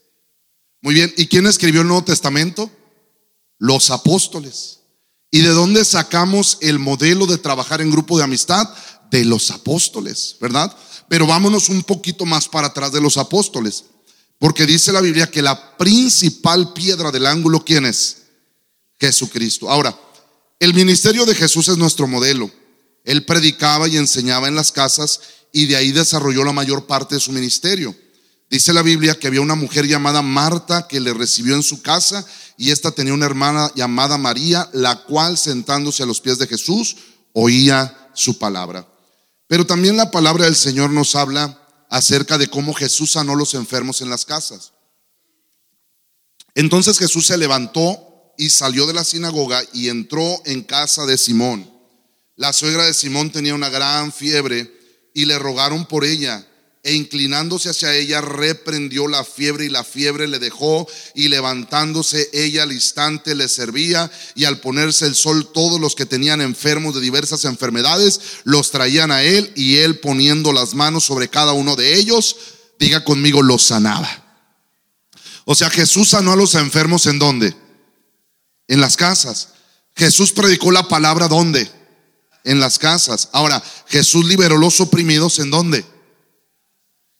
[0.80, 2.70] Muy bien, ¿y quién escribió el Nuevo Testamento?
[3.58, 4.77] Los apóstoles.
[5.30, 8.68] ¿Y de dónde sacamos el modelo de trabajar en grupo de amistad?
[9.10, 10.74] De los apóstoles, ¿verdad?
[11.08, 13.84] Pero vámonos un poquito más para atrás de los apóstoles.
[14.38, 18.18] Porque dice la Biblia que la principal piedra del ángulo, ¿quién es?
[19.00, 19.70] Jesucristo.
[19.70, 19.98] Ahora,
[20.60, 22.50] el ministerio de Jesús es nuestro modelo.
[23.04, 25.20] Él predicaba y enseñaba en las casas
[25.52, 27.94] y de ahí desarrolló la mayor parte de su ministerio.
[28.50, 32.24] Dice la Biblia que había una mujer llamada Marta que le recibió en su casa
[32.56, 36.96] y esta tenía una hermana llamada María, la cual sentándose a los pies de Jesús
[37.34, 38.88] oía su palabra.
[39.46, 44.00] Pero también la palabra del Señor nos habla acerca de cómo Jesús sanó los enfermos
[44.00, 44.72] en las casas.
[46.54, 51.70] Entonces Jesús se levantó y salió de la sinagoga y entró en casa de Simón.
[52.34, 54.72] La suegra de Simón tenía una gran fiebre
[55.12, 56.47] y le rogaron por ella.
[56.88, 62.62] E inclinándose hacia ella, reprendió la fiebre y la fiebre le dejó y levantándose ella
[62.62, 67.02] al instante le servía y al ponerse el sol todos los que tenían enfermos de
[67.02, 71.94] diversas enfermedades los traían a él y él poniendo las manos sobre cada uno de
[71.98, 72.36] ellos,
[72.78, 74.24] diga conmigo, los sanaba.
[75.44, 77.54] O sea, Jesús sanó a los enfermos en dónde?
[78.66, 79.50] En las casas.
[79.94, 81.70] Jesús predicó la palabra dónde?
[82.44, 83.28] en las casas.
[83.32, 85.84] Ahora, Jesús liberó los oprimidos en dónde?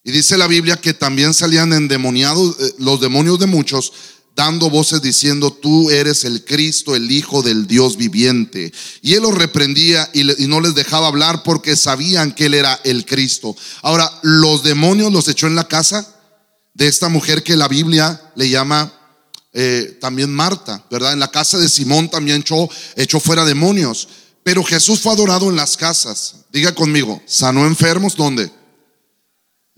[0.08, 3.92] Y dice la Biblia que también salían endemoniados eh, los demonios de muchos,
[4.34, 8.72] dando voces diciendo, tú eres el Cristo, el Hijo del Dios viviente.
[9.02, 13.04] Y él los reprendía y, no les dejaba hablar porque sabían que él era el
[13.04, 13.54] Cristo.
[13.82, 16.08] Ahora, los demonios los echó en la casa
[16.72, 18.90] de esta mujer que la Biblia le llama
[19.52, 21.12] eh, también Marta, ¿verdad?
[21.12, 24.08] En la casa de Simón también echó, echó fuera demonios.
[24.42, 26.36] Pero Jesús fue adorado en las casas.
[26.50, 28.50] Diga conmigo, sanó enfermos, ¿dónde?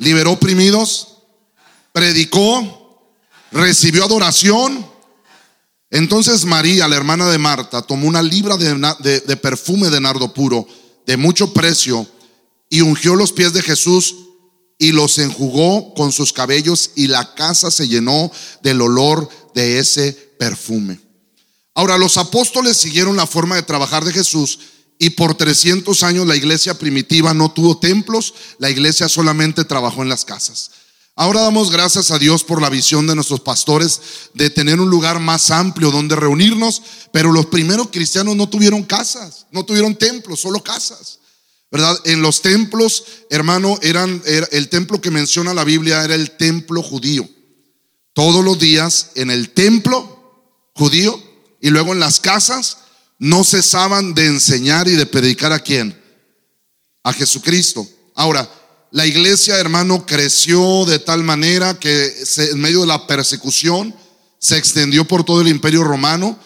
[0.01, 1.19] Liberó oprimidos,
[1.93, 3.13] predicó,
[3.53, 4.87] recibió adoración.
[5.91, 10.67] Entonces María, la hermana de Marta, tomó una libra de, perfume de nardo puro,
[11.07, 12.07] de mucho precio,
[12.71, 14.15] y ungió los pies de Jesús
[14.79, 18.33] y los enjugó con sus cabellos y la casa se llenó
[18.63, 20.99] del olor de ese perfume.
[21.75, 24.61] Ahora, los apóstoles siguieron la forma de trabajar de Jesús
[25.03, 30.11] y por 300 años la iglesia primitiva no tuvo templos, la iglesia solamente trabajó en
[30.11, 30.73] las casas.
[31.17, 34.01] Ahora damos gracias a Dios por la visión de nuestros pastores
[34.35, 36.83] de tener un lugar más amplio donde reunirnos,
[37.13, 41.19] pero los primeros cristianos no tuvieron casas, no tuvieron templos, solo casas.
[41.73, 41.99] ¿Verdad?
[42.05, 47.27] En los templos, hermano, eran el templo que menciona la Biblia era el templo judío.
[48.13, 50.45] Todos los días en el templo
[50.75, 51.19] judío
[51.61, 52.77] y luego en las casas
[53.21, 55.97] no cesaban de enseñar y de predicar a quién?
[57.05, 57.87] A Jesucristo.
[58.17, 58.51] Ahora,
[58.91, 63.95] la iglesia, hermano, creció de tal manera que en medio de la persecución
[64.39, 66.37] se extendió por todo el imperio romano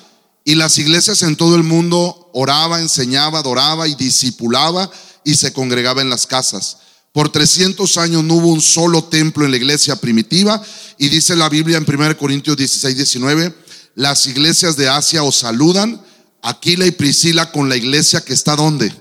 [0.44, 4.90] y las iglesias en todo el mundo oraba, enseñaba, adoraba y discipulaba
[5.22, 6.78] y se congregaba en las casas.
[7.12, 10.60] Por 300 años no hubo un solo templo en la iglesia primitiva
[10.98, 13.54] y dice la Biblia en 1 Corintios 16, 19,
[13.94, 16.02] las iglesias de Asia os saludan.
[16.46, 18.94] Aquila y Priscila con la iglesia que está donde?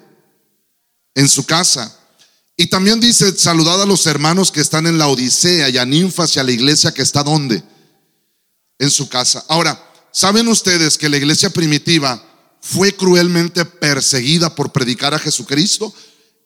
[1.13, 1.93] En su casa.
[2.55, 6.35] Y también dice, saludad a los hermanos que están en la Odisea y a Ninfas
[6.35, 7.61] y a la iglesia que está donde?
[8.79, 9.43] En su casa.
[9.49, 9.77] Ahora,
[10.13, 12.23] ¿saben ustedes que la iglesia primitiva
[12.61, 15.93] fue cruelmente perseguida por predicar a Jesucristo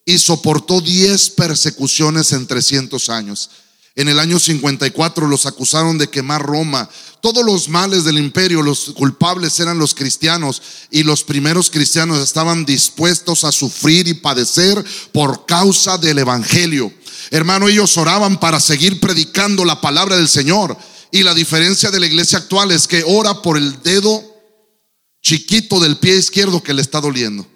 [0.03, 3.51] y soportó 10 persecuciones en 300 años?
[3.97, 6.87] En el año 54 los acusaron de quemar Roma.
[7.19, 12.63] Todos los males del imperio, los culpables eran los cristianos y los primeros cristianos estaban
[12.63, 16.93] dispuestos a sufrir y padecer por causa del Evangelio.
[17.31, 20.77] Hermano, ellos oraban para seguir predicando la palabra del Señor.
[21.11, 24.23] Y la diferencia de la iglesia actual es que ora por el dedo
[25.23, 27.47] chiquito del pie izquierdo que le está doliendo.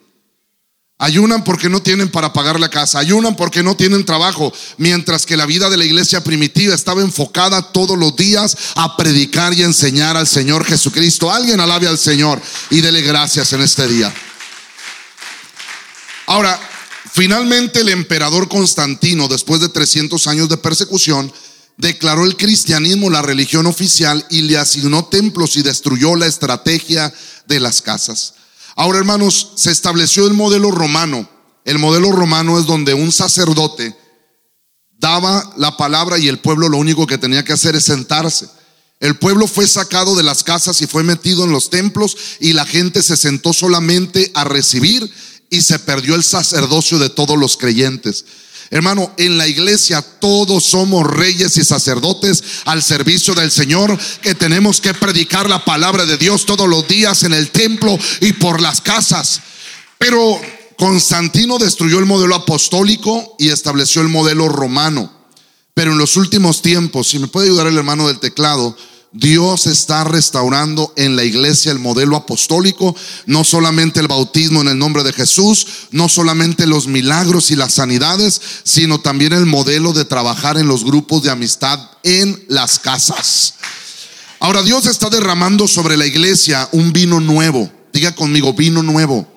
[1.01, 2.99] Ayunan porque no tienen para pagar la casa.
[2.99, 4.53] Ayunan porque no tienen trabajo.
[4.77, 9.51] Mientras que la vida de la iglesia primitiva estaba enfocada todos los días a predicar
[9.55, 11.31] y enseñar al Señor Jesucristo.
[11.31, 12.39] Alguien alabe al Señor
[12.69, 14.13] y dele gracias en este día.
[16.27, 16.59] Ahora,
[17.11, 21.33] finalmente el emperador Constantino, después de 300 años de persecución,
[21.77, 27.11] declaró el cristianismo la religión oficial y le asignó templos y destruyó la estrategia
[27.47, 28.35] de las casas.
[28.75, 31.29] Ahora, hermanos, se estableció el modelo romano.
[31.65, 33.95] El modelo romano es donde un sacerdote
[34.97, 38.47] daba la palabra y el pueblo lo único que tenía que hacer es sentarse.
[38.99, 42.65] El pueblo fue sacado de las casas y fue metido en los templos y la
[42.65, 45.11] gente se sentó solamente a recibir
[45.49, 48.25] y se perdió el sacerdocio de todos los creyentes.
[48.73, 54.79] Hermano, en la iglesia todos somos reyes y sacerdotes al servicio del Señor, que tenemos
[54.79, 58.79] que predicar la palabra de Dios todos los días en el templo y por las
[58.79, 59.41] casas.
[59.97, 60.39] Pero
[60.77, 65.11] Constantino destruyó el modelo apostólico y estableció el modelo romano.
[65.73, 68.77] Pero en los últimos tiempos, si me puede ayudar el hermano del teclado,
[69.13, 72.95] Dios está restaurando en la iglesia el modelo apostólico,
[73.25, 77.73] no solamente el bautismo en el nombre de Jesús, no solamente los milagros y las
[77.73, 83.55] sanidades, sino también el modelo de trabajar en los grupos de amistad en las casas.
[84.39, 87.69] Ahora Dios está derramando sobre la iglesia un vino nuevo.
[87.91, 89.27] Diga conmigo, vino nuevo.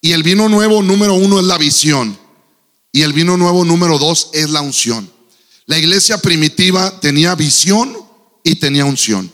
[0.00, 2.18] Y el vino nuevo número uno es la visión.
[2.90, 5.08] Y el vino nuevo número dos es la unción.
[5.66, 8.07] La iglesia primitiva tenía visión
[8.48, 9.30] y tenía unción.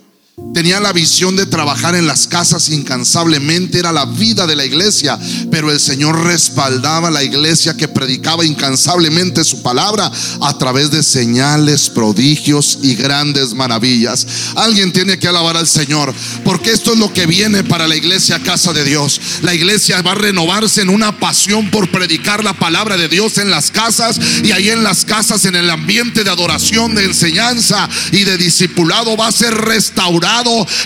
[0.53, 5.17] Tenía la visión de trabajar en las casas incansablemente, era la vida de la iglesia,
[5.49, 10.11] pero el Señor respaldaba a la iglesia que predicaba incansablemente su palabra
[10.41, 14.27] a través de señales, prodigios y grandes maravillas.
[14.57, 16.13] Alguien tiene que alabar al Señor,
[16.45, 19.21] porque esto es lo que viene para la iglesia casa de Dios.
[19.43, 23.51] La iglesia va a renovarse en una pasión por predicar la palabra de Dios en
[23.51, 28.25] las casas y ahí en las casas, en el ambiente de adoración, de enseñanza y
[28.25, 29.55] de discipulado, va a ser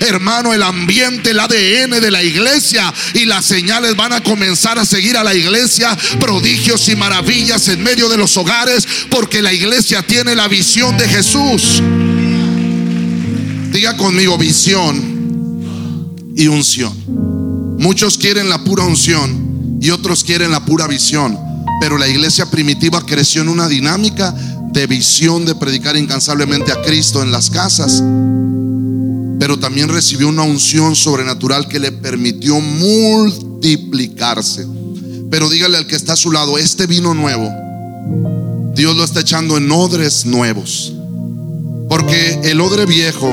[0.01, 4.85] hermano, el ambiente, el ADN de la iglesia y las señales van a comenzar a
[4.85, 10.03] seguir a la iglesia, prodigios y maravillas en medio de los hogares, porque la iglesia
[10.03, 11.83] tiene la visión de Jesús.
[13.73, 16.95] Diga conmigo visión y unción.
[17.79, 21.39] Muchos quieren la pura unción y otros quieren la pura visión,
[21.81, 24.35] pero la iglesia primitiva creció en una dinámica
[24.73, 28.03] de visión de predicar incansablemente a Cristo en las casas
[29.39, 34.67] pero también recibió una unción sobrenatural que le permitió multiplicarse.
[35.31, 37.49] Pero dígale al que está a su lado, este vino nuevo,
[38.75, 40.93] Dios lo está echando en odres nuevos.
[41.89, 43.33] Porque el odre viejo,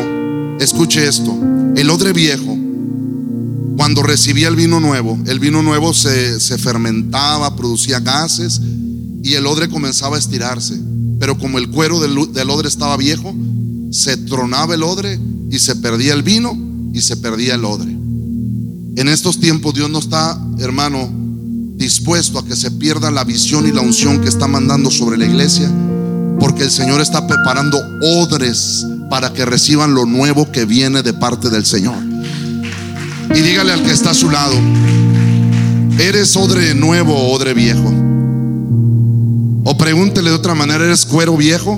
[0.60, 1.36] escuche esto,
[1.76, 2.56] el odre viejo,
[3.78, 8.62] cuando recibía el vino nuevo, el vino nuevo se, se fermentaba, producía gases
[9.24, 10.80] y el odre comenzaba a estirarse.
[11.20, 13.34] Pero como el cuero del, del odre estaba viejo,
[13.92, 15.20] se tronaba el odre
[15.50, 16.58] y se perdía el vino
[16.94, 17.92] y se perdía el odre.
[18.98, 21.10] En estos tiempos Dios no está, hermano,
[21.76, 25.26] dispuesto a que se pierda la visión y la unción que está mandando sobre la
[25.26, 25.70] iglesia,
[26.40, 31.50] porque el Señor está preparando odres para que reciban lo nuevo que viene de parte
[31.50, 31.96] del Señor.
[33.36, 34.56] Y dígale al que está a su lado,
[36.00, 37.94] ¿eres odre nuevo o odre viejo?
[39.66, 41.74] O pregúntele de otra manera, ¿eres cuero viejo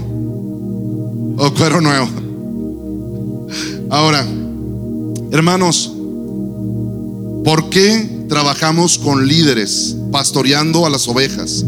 [1.38, 2.17] o cuero nuevo?
[3.90, 4.28] Ahora,
[5.32, 5.94] hermanos,
[7.46, 11.64] ¿por qué trabajamos con líderes pastoreando a las ovejas?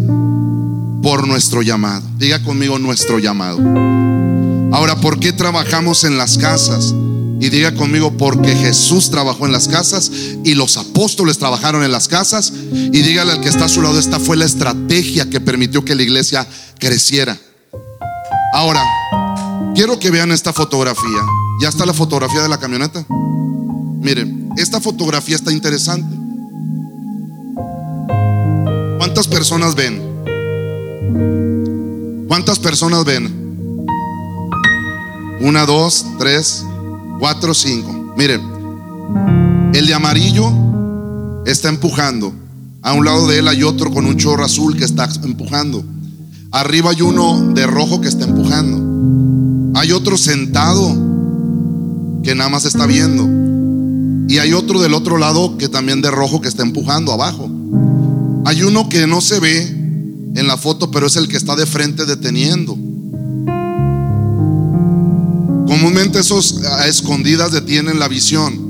[1.01, 2.05] Por nuestro llamado.
[2.17, 3.59] Diga conmigo nuestro llamado.
[4.73, 6.93] Ahora, ¿por qué trabajamos en las casas?
[7.39, 10.11] Y diga conmigo, porque Jesús trabajó en las casas
[10.43, 12.51] y los apóstoles trabajaron en las casas.
[12.73, 15.95] Y dígale al que está a su lado, esta fue la estrategia que permitió que
[15.95, 16.45] la iglesia
[16.79, 17.37] creciera.
[18.53, 18.83] Ahora,
[19.73, 21.21] quiero que vean esta fotografía.
[21.59, 23.05] ¿Ya está la fotografía de la camioneta?
[23.09, 26.15] Miren, esta fotografía está interesante.
[28.97, 30.01] ¿Cuántas personas ven?
[32.29, 33.85] ¿Cuántas personas ven?
[35.41, 36.63] Una, dos, tres,
[37.19, 38.13] cuatro, cinco.
[38.15, 38.41] Miren,
[39.73, 40.49] el de amarillo
[41.45, 42.31] está empujando.
[42.81, 45.83] A un lado de él hay otro con un chorro azul que está empujando.
[46.51, 49.77] Arriba hay uno de rojo que está empujando.
[49.77, 51.08] Hay otro sentado
[52.23, 53.27] que nada más está viendo.
[54.31, 57.49] Y hay otro del otro lado que también de rojo que está empujando abajo.
[58.45, 61.65] Hay uno que no se ve en la foto, pero es el que está de
[61.65, 62.77] frente deteniendo.
[65.67, 68.68] Comúnmente esos a escondidas detienen la visión.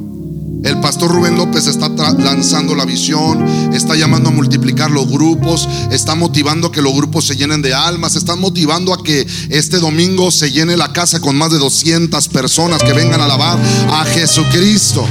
[0.64, 6.16] El pastor Rubén López está lanzando la visión, está llamando a multiplicar los grupos, está
[6.16, 10.32] motivando a que los grupos se llenen de almas, está motivando a que este domingo
[10.32, 13.58] se llene la casa con más de 200 personas que vengan a alabar
[13.90, 15.08] a Jesucristo.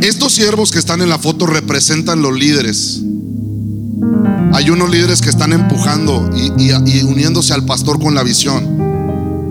[0.00, 3.00] Estos siervos que están en la foto representan los líderes.
[4.52, 8.81] Hay unos líderes que están empujando y, y uniéndose al pastor con la visión.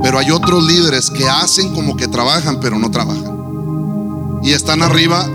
[0.04, 4.42] Pero hay otros líderes que hacen como que trabajan, pero no trabajan.
[4.44, 5.30] Y están arriba,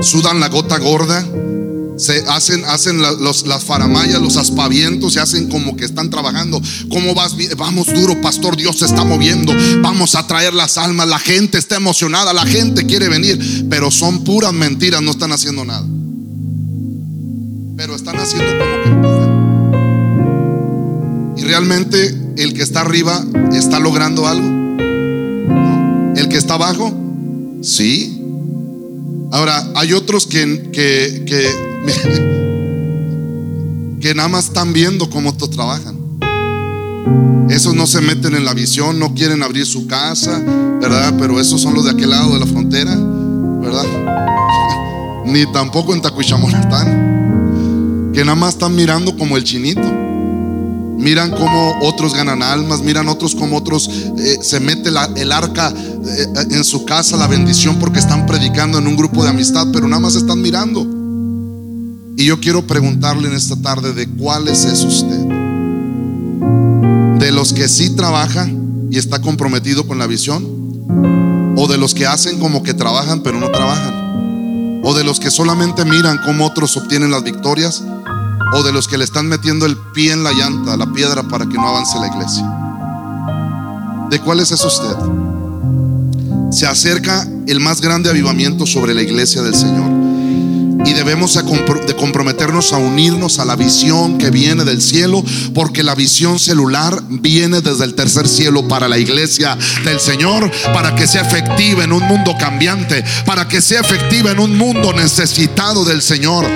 [0.00, 1.24] sudan la gota gorda,
[1.96, 6.60] se hacen, hacen las faramayas, los aspavientos, se hacen como que están trabajando.
[6.90, 7.36] ¿Cómo vas?
[7.56, 9.52] Vamos duro, pastor, Dios se está moviendo.
[9.80, 11.06] Vamos a traer las almas.
[11.06, 15.64] La gente está emocionada, la gente quiere venir, pero son puras mentiras, no están haciendo
[15.64, 15.86] nada.
[17.76, 19.34] pero están haciendo como que empujan.
[21.36, 24.48] Y realmente el que está arriba está logrando algo.
[26.16, 26.92] El que está abajo,
[27.62, 28.20] sí.
[29.32, 31.48] Ahora, hay otros que, que, que,
[34.00, 35.98] que nada más están viendo cómo otros trabajan.
[37.50, 40.42] Esos no se meten en la visión, no quieren abrir su casa,
[40.80, 41.14] ¿verdad?
[41.18, 43.84] Pero esos son los de aquel lado de la frontera, ¿verdad?
[45.26, 48.12] Ni tampoco en Tacuichamón están.
[48.12, 50.03] Que nada más están mirando como el chinito.
[50.98, 53.88] Miran cómo otros ganan almas, miran otros como otros
[54.18, 58.86] eh, se mete el arca eh, en su casa, la bendición, porque están predicando en
[58.86, 60.86] un grupo de amistad, pero nada más están mirando.
[62.16, 65.18] Y yo quiero preguntarle en esta tarde de cuáles es usted.
[67.18, 68.48] De los que sí trabaja
[68.90, 70.44] y está comprometido con la visión,
[71.56, 75.30] o de los que hacen como que trabajan pero no trabajan, o de los que
[75.30, 77.82] solamente miran cómo otros obtienen las victorias,
[78.54, 81.46] o de los que le están metiendo el pie en la llanta, la piedra para
[81.46, 82.44] que no avance la iglesia.
[84.10, 84.94] ¿De cuáles es usted?
[86.52, 90.04] Se acerca el más grande avivamiento sobre la iglesia del Señor
[90.86, 95.24] y debemos de comprometernos a unirnos a la visión que viene del cielo,
[95.54, 100.94] porque la visión celular viene desde el tercer cielo para la iglesia del Señor, para
[100.94, 105.84] que sea efectiva en un mundo cambiante, para que sea efectiva en un mundo necesitado
[105.84, 106.46] del Señor,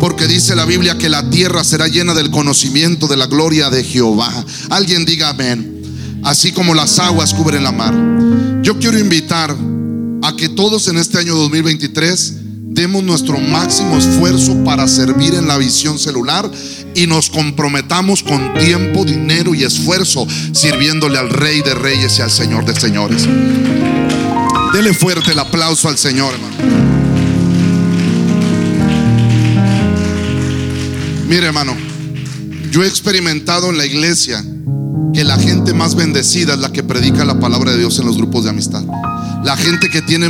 [0.00, 3.84] porque dice la Biblia que la tierra será llena del conocimiento de la gloria de
[3.84, 4.32] Jehová.
[4.70, 7.94] Alguien diga amén, así como las aguas cubren la mar.
[8.62, 9.54] Yo quiero invitar
[10.22, 12.34] a que todos en este año 2023
[12.74, 16.50] demos nuestro máximo esfuerzo para servir en la visión celular
[16.94, 22.30] y nos comprometamos con tiempo, dinero y esfuerzo sirviéndole al Rey de Reyes y al
[22.30, 23.28] Señor de Señores.
[24.72, 26.53] Dele fuerte el aplauso al Señor, hermano.
[31.26, 31.74] Mire, hermano,
[32.70, 34.44] yo he experimentado en la iglesia
[35.12, 38.16] que la gente más bendecida es la que predica la palabra de Dios en los
[38.16, 38.84] grupos de amistad
[39.44, 40.28] la gente que tiene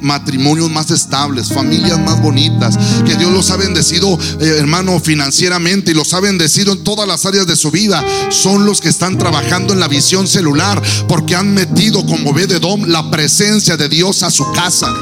[0.00, 5.94] matrimonios más estables, familias más bonitas, que Dios los ha bendecido, eh, hermano, financieramente y
[5.94, 9.74] los ha bendecido en todas las áreas de su vida, son los que están trabajando
[9.74, 14.22] en la visión celular porque han metido como ve de Dom la presencia de Dios
[14.22, 14.92] a su casa.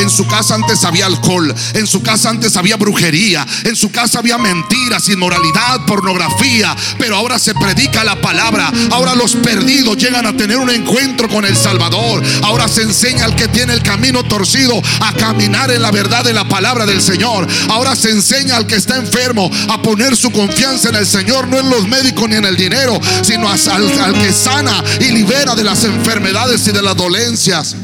[0.00, 4.20] En su casa antes había alcohol, en su casa antes había brujería, en su casa
[4.20, 10.36] había mentiras, inmoralidad, pornografía, pero ahora se predica la palabra, ahora los perdidos llegan a
[10.36, 14.80] tener un encuentro con el Salvador, ahora se enseña al que tiene el camino torcido
[15.00, 17.46] a caminar en la verdad de la palabra del Señor.
[17.70, 21.58] Ahora se enseña al que está enfermo a poner su confianza en el Señor, no
[21.58, 23.58] en los médicos ni en el dinero, sino al,
[24.00, 27.76] al que sana y libera de las enfermedades y de las dolencias.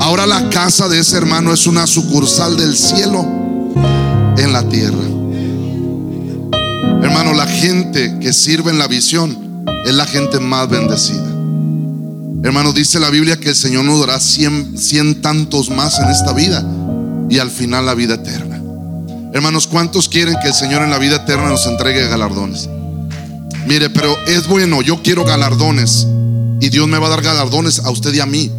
[0.00, 3.26] Ahora la casa de ese hermano es una sucursal del cielo
[4.36, 5.04] en la tierra.
[7.02, 11.33] Hermano, la gente que sirve en la visión es la gente más bendecida.
[12.44, 16.34] Hermano, dice la Biblia que el Señor nos dará cien, cien tantos más en esta
[16.34, 16.62] vida
[17.30, 18.60] y al final la vida eterna.
[19.32, 22.68] Hermanos, ¿cuántos quieren que el Señor en la vida eterna nos entregue galardones?
[23.66, 26.06] Mire, pero es bueno, yo quiero galardones
[26.60, 28.50] y Dios me va a dar galardones a usted y a mí.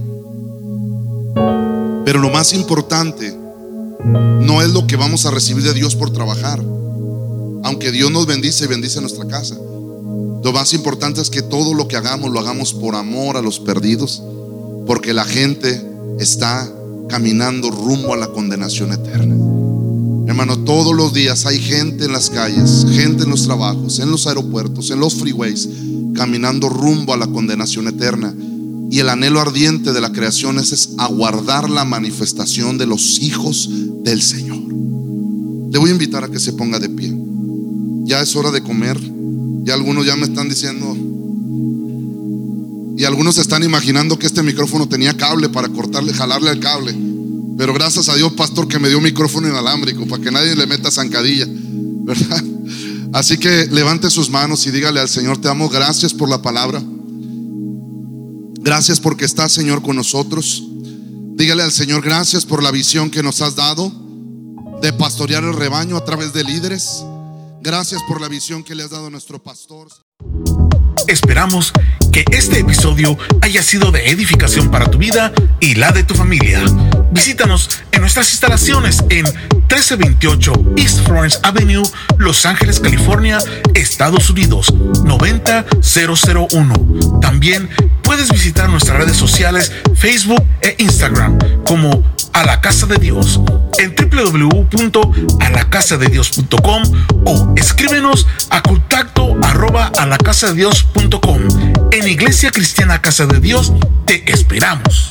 [2.06, 3.38] Pero lo más importante
[4.04, 6.60] no es lo que vamos a recibir de Dios por trabajar,
[7.64, 9.56] aunque Dios nos bendice y bendice nuestra casa.
[10.46, 13.60] Lo más importante es que todo lo que hagamos lo hagamos por amor a los
[13.60, 14.22] perdidos,
[14.86, 15.84] porque la gente
[16.20, 16.72] está
[17.10, 19.36] caminando rumbo a la condenación eterna.
[20.28, 24.28] Hermano, todos los días hay gente en las calles, gente en los trabajos, en los
[24.28, 25.68] aeropuertos, en los freeways,
[26.14, 28.32] caminando rumbo a la condenación eterna.
[28.91, 33.68] Y el anhelo ardiente de la creación es, es aguardar la manifestación de los hijos
[34.04, 34.60] del Señor.
[35.72, 37.18] Le voy a invitar a que se ponga de pie.
[38.04, 39.14] Ya es hora de comer.
[39.66, 40.95] Y algunos ya me están diciendo.
[42.97, 46.95] Y algunos están imaginando que este micrófono tenía cable para cortarle, jalarle el cable.
[47.57, 50.91] Pero gracias a Dios, pastor, que me dio micrófono inalámbrico para que nadie le meta
[50.91, 51.47] zancadilla.
[52.05, 52.43] ¿Verdad?
[53.13, 56.84] Así que levante sus manos y dígale al Señor, te damos gracias por la palabra.
[58.59, 60.63] Gracias porque estás, Señor, con nosotros.
[61.36, 63.91] Dígale al Señor, gracias por la visión que nos has dado
[64.82, 67.03] de pastorear el rebaño a través de líderes.
[67.66, 69.88] Gracias por la visión que le has dado a nuestro pastor.
[71.07, 71.74] Esperamos
[72.11, 76.61] que este episodio haya sido de edificación para tu vida y la de tu familia.
[77.11, 81.82] Visítanos en nuestras instalaciones en 1328 East Florence Avenue,
[82.20, 83.39] Los Ángeles, California,
[83.74, 84.72] Estados Unidos
[85.03, 87.20] 90001.
[87.20, 87.68] También
[88.03, 92.03] puedes visitar nuestras redes sociales Facebook e Instagram como
[92.36, 93.42] a la casa de Dios
[93.80, 96.84] en www.alacasadedios.com
[97.26, 101.42] o escríbenos a contacto arroba alacasadedios.com.
[101.92, 103.74] En Iglesia Cristiana Casa de Dios
[104.06, 105.10] te esperamos.